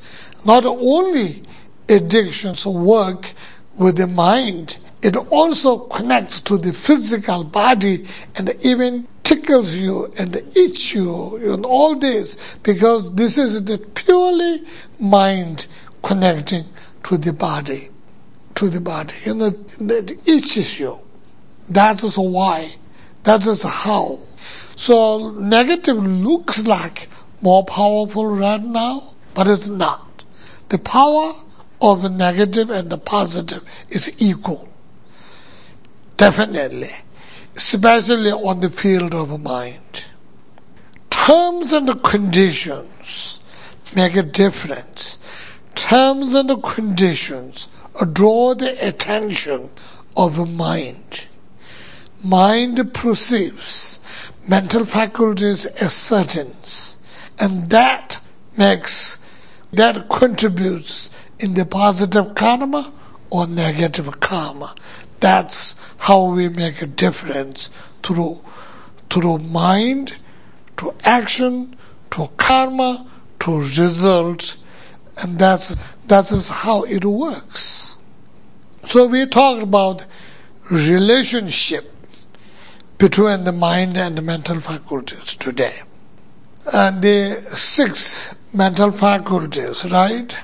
Not 0.45 0.67
only 0.67 1.43
addictions 1.89 2.67
work 2.67 3.33
with 3.79 3.97
the 3.97 4.07
mind, 4.07 4.79
it 5.03 5.17
also 5.17 5.79
connects 5.79 6.41
to 6.43 6.57
the 6.57 6.73
physical 6.73 7.43
body 7.43 8.07
and 8.37 8.55
even 8.63 9.07
tickles 9.25 9.75
you 9.75 10.13
and 10.17 10.37
itch 10.55 10.95
you 10.95 11.53
and 11.53 11.67
all 11.67 11.97
this 11.97 12.57
because 12.63 13.13
this 13.15 13.37
is 13.37 13.65
the 13.65 13.79
purely 13.95 14.63
mind 15.01 15.67
connecting 16.03 16.65
to 17.03 17.17
the 17.17 17.33
body, 17.33 17.91
to 18.55 18.69
the 18.69 18.81
body. 18.81 19.15
You 19.25 19.35
know, 19.35 19.53
it 19.81 20.29
itches 20.29 20.79
you. 20.79 20.99
That 21.69 22.03
is 22.05 22.17
why. 22.17 22.77
That 23.25 23.47
is 23.47 23.63
how. 23.63 24.21
So 24.77 25.33
negative 25.33 25.97
looks 25.97 26.67
like 26.67 27.09
more 27.41 27.65
powerful 27.65 28.27
right 28.27 28.63
now, 28.63 29.15
but 29.35 29.49
it's 29.49 29.69
not. 29.69 30.25
The 30.69 30.79
power 30.79 31.35
of 31.81 32.03
the 32.03 32.11
negative 32.11 32.71
and 32.71 32.89
the 32.89 32.99
positive 32.99 33.65
is 33.89 34.13
equal. 34.23 34.69
Definitely. 36.23 36.93
Especially 37.57 38.31
on 38.31 38.61
the 38.61 38.69
field 38.69 39.13
of 39.13 39.43
mind. 39.43 40.05
Terms 41.11 41.73
and 41.73 42.01
conditions 42.05 43.41
make 43.97 44.15
a 44.15 44.23
difference. 44.23 45.19
Terms 45.75 46.35
and 46.35 46.63
conditions 46.63 47.71
draw 48.13 48.55
the 48.55 48.71
attention 48.87 49.71
of 50.17 50.37
the 50.37 50.47
mind. 50.47 51.27
Mind 52.23 52.95
perceives, 52.95 53.99
mental 54.47 54.85
faculties 54.85 55.67
ascertains, 55.83 56.99
and 57.41 57.69
that 57.71 58.21
makes 58.57 59.19
that 59.73 60.09
contributes 60.09 61.11
in 61.41 61.55
the 61.55 61.67
positive 61.67 62.37
karma 62.37 62.93
or 63.31 63.49
negative 63.49 64.21
karma. 64.21 64.75
That's 65.23 65.77
how 65.99 66.33
we 66.33 66.49
make 66.49 66.83
a 66.83 66.87
difference 66.87 67.71
through 68.03 68.43
through 69.09 69.39
mind, 69.39 70.17
to 70.79 70.93
action, 71.05 71.77
to 72.11 72.29
karma, 72.39 73.07
to 73.39 73.59
result, 73.59 74.57
and 75.23 75.39
that's 75.39 75.77
that 76.09 76.33
is 76.33 76.49
how 76.49 76.83
it 76.83 77.05
works. 77.05 77.97
So 78.83 79.07
we 79.07 79.27
talked 79.27 79.63
about 79.63 80.07
relationship 80.71 81.93
between 82.99 83.45
the 83.45 83.53
mind 83.53 83.97
and 83.97 84.19
the 84.19 84.23
mental 84.23 84.59
faculties 84.61 85.37
today. 85.37 85.83
And 86.73 87.01
the 87.03 87.35
six 87.47 88.35
mental 88.53 88.91
faculties, 88.91 89.91
right? 89.91 90.37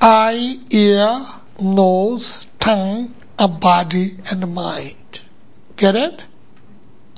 Eye, 0.00 0.58
ear, 0.70 1.26
nose, 1.60 2.46
tongue, 2.60 3.14
a 3.38 3.48
body, 3.48 4.16
and 4.30 4.42
a 4.42 4.46
mind. 4.46 5.22
Get 5.76 5.96
it? 5.96 6.26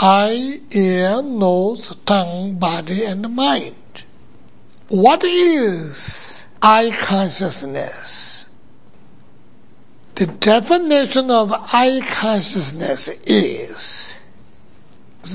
Eye, 0.00 0.60
ear, 0.72 1.22
nose, 1.22 1.94
tongue, 2.04 2.54
body, 2.54 3.04
and 3.04 3.34
mind. 3.34 4.04
What 4.88 5.22
is 5.24 6.46
eye 6.62 6.90
consciousness? 6.92 8.48
The 10.14 10.26
definition 10.26 11.30
of 11.30 11.52
eye 11.52 12.00
consciousness 12.04 13.08
is 13.26 14.20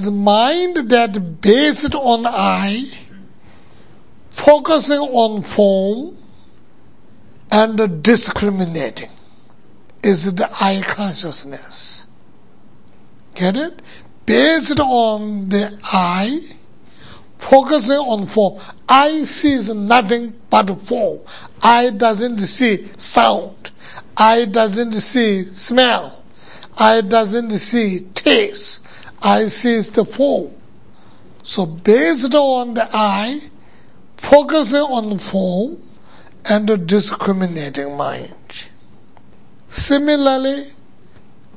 the 0.01 0.11
mind 0.11 0.89
that 0.89 1.39
based 1.39 1.95
on 1.95 2.25
eye 2.25 2.85
focusing 4.29 4.99
on 4.99 5.43
form 5.43 6.17
and 7.51 8.03
discriminating 8.03 9.12
is 10.03 10.33
the 10.33 10.49
eye 10.61 10.81
consciousness. 10.83 12.05
Get 13.35 13.57
it? 13.57 13.81
Based 14.25 14.79
on 14.79 15.49
the 15.49 15.79
eye, 15.83 16.39
focusing 17.37 17.97
on 17.97 18.27
form. 18.27 18.61
Eye 18.87 19.23
sees 19.23 19.73
nothing 19.73 20.39
but 20.49 20.81
form. 20.81 21.19
Eye 21.61 21.89
doesn't 21.89 22.39
see 22.39 22.87
sound. 22.97 23.71
Eye 24.15 24.45
doesn't 24.45 24.93
see 24.93 25.45
smell. 25.45 26.23
Eye 26.77 27.01
doesn't 27.01 27.51
see 27.51 28.01
taste. 28.13 28.85
Eye 29.21 29.47
sees 29.47 29.89
the 29.91 30.05
form. 30.05 30.53
So 31.41 31.65
based 31.65 32.33
on 32.35 32.75
the 32.75 32.89
eye, 32.93 33.39
focusing 34.17 34.79
on 34.79 35.17
form 35.17 35.81
and 36.45 36.87
discriminating 36.87 37.97
mind. 37.97 38.69
Similarly, 39.73 40.65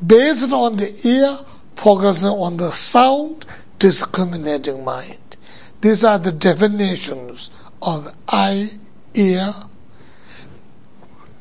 based 0.05 0.51
on 0.51 0.79
the 0.79 1.07
ear, 1.07 1.39
focusing 1.77 2.31
on 2.31 2.57
the 2.57 2.71
sound, 2.71 3.45
discriminating 3.79 4.83
mind. 4.87 5.37
These 5.83 6.03
are 6.03 6.19
the 6.19 6.33
definitions 6.33 7.51
of 7.83 8.17
eye, 8.27 8.71
ear. 9.13 9.53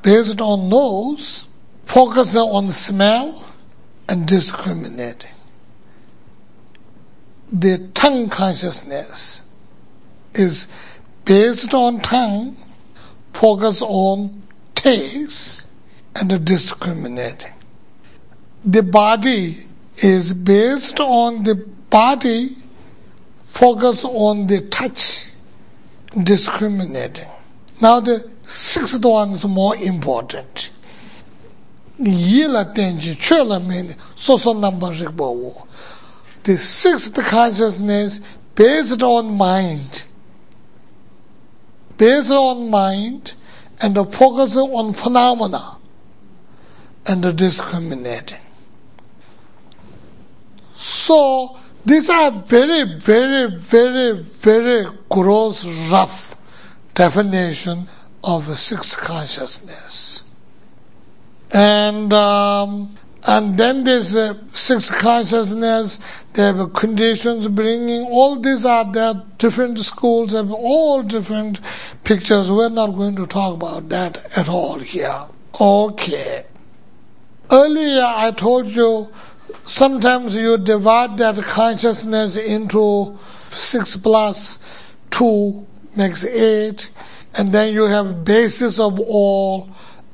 Based 0.03 0.41
on 0.41 0.67
nose, 0.67 1.47
focusing 1.85 2.41
on 2.41 2.69
smell 2.71 3.45
and 4.09 4.27
discriminating. 4.27 5.31
The 7.53 7.89
tongue 7.93 8.27
consciousness 8.27 9.45
is 10.33 10.67
based 11.23 11.73
on 11.73 12.01
tongue, 12.01 12.57
focus 13.31 13.81
on 13.81 14.43
taste 14.75 15.64
and 16.15 16.45
discriminating. 16.45 17.53
The 18.63 18.83
body 18.83 19.55
is 19.97 20.33
based 20.33 20.99
on 20.99 21.43
the 21.43 21.55
body, 21.89 22.55
focus 23.47 24.05
on 24.05 24.47
the 24.47 24.61
touch, 24.61 25.27
discriminating. 26.23 27.27
Now 27.81 27.99
the 27.99 28.29
sixth 28.41 29.03
one 29.03 29.31
is 29.31 29.45
more 29.45 29.75
important. 29.75 30.71
The 31.97 32.11
sixth 36.57 37.29
consciousness 37.29 38.21
based 38.55 39.03
on 39.03 39.37
mind 39.37 40.05
based 41.97 42.31
on 42.31 42.69
mind 42.69 43.35
and 43.81 43.95
focus 44.13 44.57
on 44.57 44.93
phenomena 44.93 45.77
and 47.07 47.37
discriminating. 47.37 48.39
So 50.73 51.57
these 51.85 52.09
are 52.09 52.31
very, 52.31 52.97
very, 52.99 53.55
very, 53.55 54.19
very 54.19 54.85
gross, 55.09 55.65
rough 55.91 56.35
definition 56.93 57.87
of 58.23 58.49
a 58.49 58.55
sixth 58.55 58.97
consciousness. 58.97 60.23
And 61.53 62.11
um, 62.11 62.95
and 63.27 63.57
then 63.57 63.83
there's 63.83 64.15
a 64.15 64.37
sixth 64.53 64.93
consciousness. 64.97 65.99
They 66.33 66.43
have 66.43 66.73
conditions 66.73 67.47
bringing 67.47 68.03
all 68.03 68.39
these 68.39 68.65
are 68.65 68.91
there. 68.91 69.13
Different 69.37 69.79
schools 69.79 70.33
have 70.33 70.51
all 70.51 71.01
different 71.01 71.61
pictures. 72.03 72.51
We're 72.51 72.69
not 72.69 72.91
going 72.95 73.15
to 73.15 73.25
talk 73.25 73.55
about 73.55 73.89
that 73.89 74.37
at 74.37 74.49
all 74.49 74.79
here. 74.79 75.23
Okay. 75.59 76.45
Earlier 77.55 78.03
I 78.03 78.31
told 78.31 78.67
you 78.67 79.09
sometimes 79.63 80.35
you 80.35 80.57
divide 80.57 81.17
that 81.19 81.41
consciousness 81.41 82.35
into 82.35 83.17
six 83.47 83.95
plus 83.95 84.59
two 85.09 85.65
makes 85.95 86.25
eight, 86.25 86.89
and 87.37 87.53
then 87.53 87.73
you 87.73 87.83
have 87.83 88.25
basis 88.25 88.77
of 88.77 88.99
all 88.99 89.69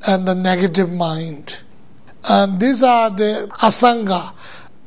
and 0.06 0.28
the 0.28 0.36
negative 0.36 0.94
mind. 0.94 1.64
And 2.30 2.60
these 2.60 2.84
are 2.84 3.10
the 3.10 3.50
Asanga. 3.54 4.36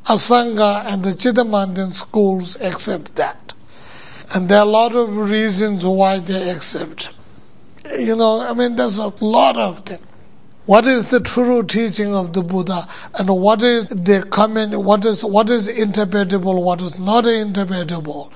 Asanga 0.07 0.85
and 0.87 1.03
the 1.03 1.11
Chittamatrin 1.11 1.93
schools 1.93 2.61
accept 2.61 3.17
that. 3.17 3.53
And 4.33 4.49
there 4.49 4.59
are 4.61 4.67
a 4.67 4.77
lot 4.81 4.95
of 4.95 5.29
reasons 5.29 5.85
why 5.85 6.21
they 6.21 6.51
accept. 6.51 7.11
You 7.99 8.15
know, 8.15 8.43
I 8.43 8.53
mean, 8.53 8.77
there's 8.77 8.99
a 8.99 9.13
lot 9.25 9.57
of 9.57 9.85
them. 9.87 9.99
What 10.67 10.87
is 10.87 11.11
the 11.11 11.21
true 11.21 11.63
teaching 11.63 12.15
of 12.17 12.33
the 12.33 12.43
Buddha, 12.43 12.89
and 13.19 13.29
what 13.29 13.61
is 13.63 13.91
the 13.91 14.27
comment? 14.31 14.75
What 14.75 15.05
is 15.05 15.23
what 15.23 15.51
is 15.51 15.69
interpretable? 15.69 16.63
What 16.63 16.81
is 16.81 16.99
not 16.99 17.25
interpretable? 17.25 18.33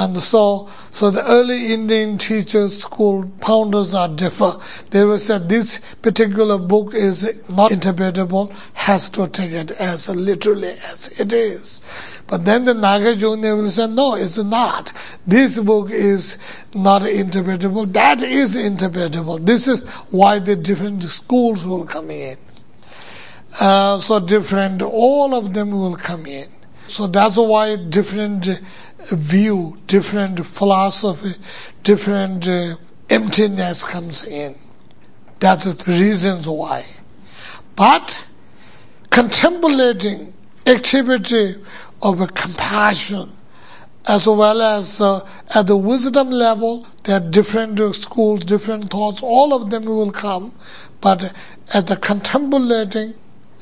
And 0.00 0.18
so, 0.18 0.68
so 0.90 1.12
the 1.12 1.24
early 1.30 1.72
Indian 1.72 2.18
teachers, 2.18 2.82
school 2.82 3.30
founders 3.40 3.94
are 3.94 4.08
differ. 4.08 4.54
They 4.90 5.04
will 5.04 5.18
say 5.18 5.38
this 5.38 5.80
particular 6.02 6.58
book 6.58 6.94
is 6.94 7.42
not 7.48 7.70
interpretable, 7.70 8.52
has 8.74 9.08
to 9.10 9.28
take 9.28 9.52
it 9.52 9.70
as 9.70 10.08
literally 10.08 10.70
as 10.70 11.20
it 11.20 11.32
is. 11.32 11.80
But 12.28 12.44
then 12.44 12.66
the 12.66 12.74
Nagarjuna 12.74 13.56
will 13.56 13.70
say, 13.70 13.86
no, 13.86 14.14
it's 14.14 14.36
not. 14.36 14.92
This 15.26 15.58
book 15.58 15.90
is 15.90 16.36
not 16.74 17.02
interpretable. 17.02 17.90
That 17.92 18.22
is 18.22 18.54
interpretable. 18.54 19.44
This 19.44 19.66
is 19.66 19.88
why 20.10 20.38
the 20.38 20.54
different 20.54 21.02
schools 21.04 21.66
will 21.66 21.86
come 21.86 22.10
in. 22.10 22.36
Uh, 23.60 23.96
so 23.96 24.20
different, 24.20 24.82
all 24.82 25.34
of 25.34 25.54
them 25.54 25.70
will 25.70 25.96
come 25.96 26.26
in. 26.26 26.48
So 26.86 27.06
that's 27.06 27.38
why 27.38 27.76
different 27.76 28.46
view, 28.98 29.78
different 29.86 30.44
philosophy, 30.44 31.40
different 31.82 32.46
uh, 32.46 32.76
emptiness 33.08 33.84
comes 33.84 34.24
in. 34.24 34.54
That's 35.40 35.74
the 35.74 35.92
reasons 35.92 36.46
why. 36.46 36.84
But 37.74 38.26
contemplating 39.08 40.34
activity 40.66 41.56
of 42.02 42.34
compassion 42.34 43.32
as 44.08 44.26
well 44.26 44.62
as 44.62 45.00
uh, 45.02 45.20
at 45.54 45.66
the 45.66 45.76
wisdom 45.76 46.30
level, 46.30 46.86
there 47.04 47.16
are 47.18 47.30
different 47.30 47.78
schools, 47.94 48.40
different 48.44 48.90
thoughts, 48.90 49.22
all 49.22 49.52
of 49.52 49.70
them 49.70 49.84
will 49.84 50.10
come, 50.10 50.52
but 51.02 51.32
at 51.74 51.86
the 51.86 51.96
contemplating 51.96 53.12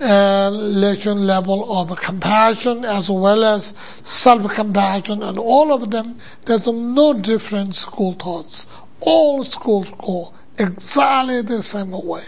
uh, 0.00 0.50
level 0.50 1.80
of 1.80 1.98
compassion 2.00 2.84
as 2.84 3.10
well 3.10 3.42
as 3.42 3.74
self-compassion 4.04 5.22
and 5.22 5.38
all 5.38 5.72
of 5.72 5.90
them, 5.90 6.16
there's 6.44 6.68
no 6.68 7.12
different 7.12 7.74
school 7.74 8.12
thoughts. 8.12 8.68
All 9.00 9.42
schools 9.42 9.90
go 9.98 10.32
exactly 10.58 11.42
the 11.42 11.62
same 11.62 11.90
way 11.90 12.22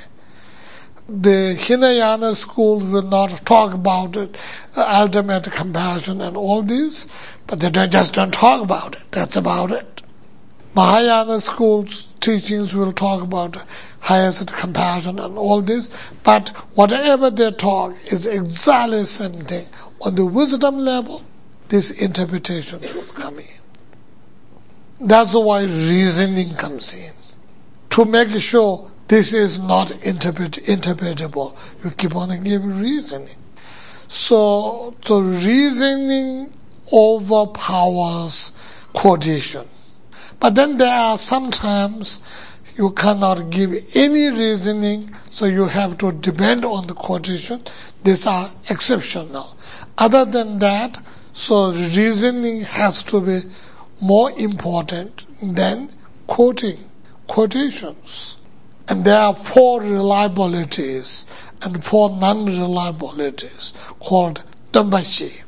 the 1.08 1.56
Hinayana 1.58 2.34
schools 2.34 2.84
will 2.84 3.02
not 3.02 3.30
talk 3.46 3.72
about 3.72 4.16
it, 4.16 4.36
ultimate 4.76 5.50
compassion 5.50 6.20
and 6.20 6.36
all 6.36 6.62
this, 6.62 7.08
but 7.46 7.60
they 7.60 7.70
don't, 7.70 7.90
just 7.90 8.14
don't 8.14 8.32
talk 8.32 8.62
about 8.62 8.96
it. 8.96 9.02
That's 9.12 9.36
about 9.36 9.72
it. 9.72 10.02
Mahayana 10.74 11.40
schools 11.40 12.08
teachings 12.20 12.76
will 12.76 12.92
talk 12.92 13.22
about 13.22 13.56
highest 14.00 14.54
compassion 14.54 15.18
and 15.18 15.38
all 15.38 15.62
this, 15.62 15.90
but 16.24 16.50
whatever 16.74 17.30
they 17.30 17.50
talk 17.52 17.96
is 18.12 18.26
exactly 18.26 18.98
the 18.98 19.06
same 19.06 19.40
thing. 19.46 19.66
On 20.04 20.14
the 20.14 20.26
wisdom 20.26 20.76
level, 20.76 21.24
these 21.70 21.90
interpretations 21.90 22.94
will 22.94 23.02
come 23.04 23.38
in. 23.38 23.46
That's 25.00 25.34
why 25.34 25.62
reasoning 25.62 26.54
comes 26.54 26.94
in. 26.94 27.12
To 27.90 28.04
make 28.04 28.30
sure 28.30 28.90
this 29.08 29.32
is 29.32 29.58
not 29.58 29.90
interpret, 30.04 30.52
interpretable. 30.66 31.56
You 31.82 31.90
keep 31.90 32.14
on 32.14 32.28
giving 32.44 32.78
reasoning. 32.78 33.36
So, 34.06 34.94
the 35.06 35.20
reasoning 35.20 36.52
overpowers 36.92 38.52
quotation. 38.92 39.66
But 40.40 40.54
then 40.54 40.78
there 40.78 40.94
are 40.94 41.18
sometimes 41.18 42.20
you 42.76 42.90
cannot 42.92 43.50
give 43.50 43.72
any 43.94 44.30
reasoning, 44.30 45.14
so 45.30 45.46
you 45.46 45.64
have 45.66 45.98
to 45.98 46.12
depend 46.12 46.64
on 46.64 46.86
the 46.86 46.94
quotation. 46.94 47.62
These 48.04 48.26
are 48.26 48.50
exceptional. 48.70 49.56
Other 49.98 50.24
than 50.24 50.60
that, 50.60 51.02
so 51.32 51.72
reasoning 51.72 52.62
has 52.62 53.02
to 53.04 53.20
be 53.20 53.40
more 54.00 54.30
important 54.38 55.26
than 55.42 55.90
quoting 56.26 56.78
quotations. 57.26 58.37
And 58.88 59.04
there 59.04 59.20
are 59.20 59.34
four 59.34 59.80
reliabilities 59.80 61.26
and 61.62 61.84
four 61.84 62.10
non-reliabilities 62.16 63.74
called 63.98 64.44
Dambashi. 64.72 65.42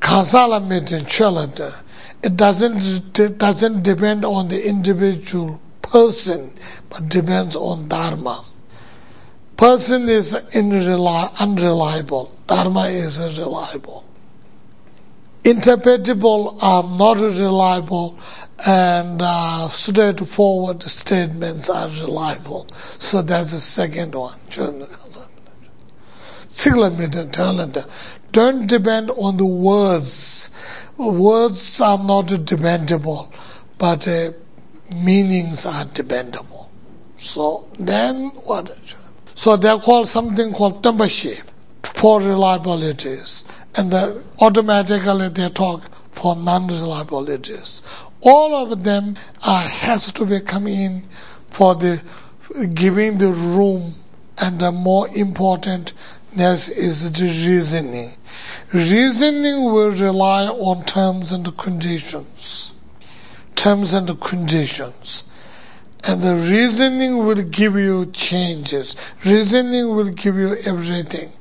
Kansala 0.00 0.60
meeting 0.66 1.04
chalada. 1.04 1.74
It 2.22 2.36
doesn't 2.36 3.18
it 3.18 3.38
doesn't 3.38 3.82
depend 3.82 4.24
on 4.24 4.48
the 4.48 4.68
individual 4.68 5.60
person, 5.82 6.52
but 6.90 7.08
depends 7.08 7.56
on 7.56 7.88
dharma. 7.88 8.44
Person 9.56 10.08
is 10.08 10.34
unreliable. 10.54 12.34
Dharma 12.46 12.88
is 12.88 13.38
reliable. 13.38 14.04
Interpretable 15.46 16.58
are 16.60 16.82
not 16.82 17.18
reliable 17.18 18.18
and 18.66 19.22
uh, 19.22 19.68
straightforward 19.68 20.82
statements 20.82 21.70
are 21.70 21.88
reliable. 21.88 22.66
So 22.98 23.22
that's 23.22 23.52
the 23.52 23.60
second 23.60 24.16
one. 24.16 24.40
Don't 28.32 28.66
depend 28.66 29.10
on 29.12 29.36
the 29.36 29.46
words. 29.46 30.50
Words 30.96 31.80
are 31.80 32.02
not 32.02 32.26
dependable, 32.44 33.32
but 33.78 34.08
uh, 34.08 34.32
meanings 34.96 35.64
are 35.64 35.84
dependable. 35.84 36.72
So 37.18 37.68
then 37.78 38.30
what? 38.46 38.76
So 39.36 39.56
they're 39.56 39.78
called 39.78 40.08
something 40.08 40.52
called 40.52 40.82
tambashi 40.82 41.40
for 41.94 42.20
reliabilities, 42.20 43.44
and 43.76 43.92
automatically 44.40 45.28
they 45.28 45.48
talk 45.50 45.82
for 46.10 46.34
non-reliabilities 46.36 47.82
all 48.22 48.54
of 48.54 48.84
them 48.84 49.14
has 49.42 50.12
to 50.12 50.24
be 50.24 50.40
come 50.40 50.66
in 50.66 51.02
for 51.48 51.74
the 51.74 52.02
giving 52.74 53.18
the 53.18 53.30
room 53.30 53.94
and 54.38 54.60
the 54.60 54.72
more 54.72 55.08
importantness 55.16 56.68
is 56.68 57.12
the 57.12 57.24
reasoning. 57.24 58.12
Reasoning 58.72 59.64
will 59.64 59.90
rely 59.90 60.46
on 60.46 60.84
terms 60.84 61.32
and 61.32 61.56
conditions. 61.56 62.72
Terms 63.54 63.92
and 63.94 64.20
conditions. 64.20 65.24
And 66.06 66.22
the 66.22 66.34
reasoning 66.34 67.18
will 67.18 67.42
give 67.42 67.74
you 67.74 68.06
changes. 68.06 68.96
Reasoning 69.24 69.94
will 69.96 70.10
give 70.10 70.36
you 70.36 70.56
everything. 70.66 71.32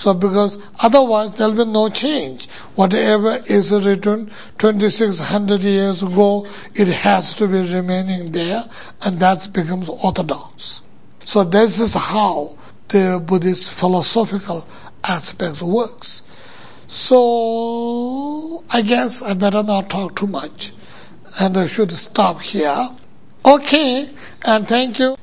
So 0.00 0.14
because 0.14 0.58
otherwise 0.82 1.34
there 1.34 1.50
will 1.50 1.66
be 1.66 1.70
no 1.70 1.90
change. 1.90 2.48
Whatever 2.74 3.38
is 3.44 3.70
written 3.70 4.30
2600 4.56 5.62
years 5.62 6.02
ago, 6.02 6.46
it 6.74 6.88
has 6.88 7.34
to 7.34 7.46
be 7.46 7.60
remaining 7.70 8.32
there 8.32 8.64
and 9.02 9.20
that 9.20 9.46
becomes 9.52 9.90
orthodox. 9.90 10.80
So 11.26 11.44
this 11.44 11.80
is 11.80 11.92
how 11.92 12.56
the 12.88 13.22
Buddhist 13.22 13.74
philosophical 13.74 14.66
aspect 15.04 15.60
works. 15.60 16.22
So 16.86 18.64
I 18.70 18.80
guess 18.80 19.20
I 19.20 19.34
better 19.34 19.62
not 19.62 19.90
talk 19.90 20.16
too 20.16 20.28
much 20.28 20.72
and 21.38 21.58
I 21.58 21.66
should 21.66 21.92
stop 21.92 22.40
here. 22.40 22.88
Okay, 23.44 24.08
and 24.46 24.66
thank 24.66 24.98
you. 24.98 25.14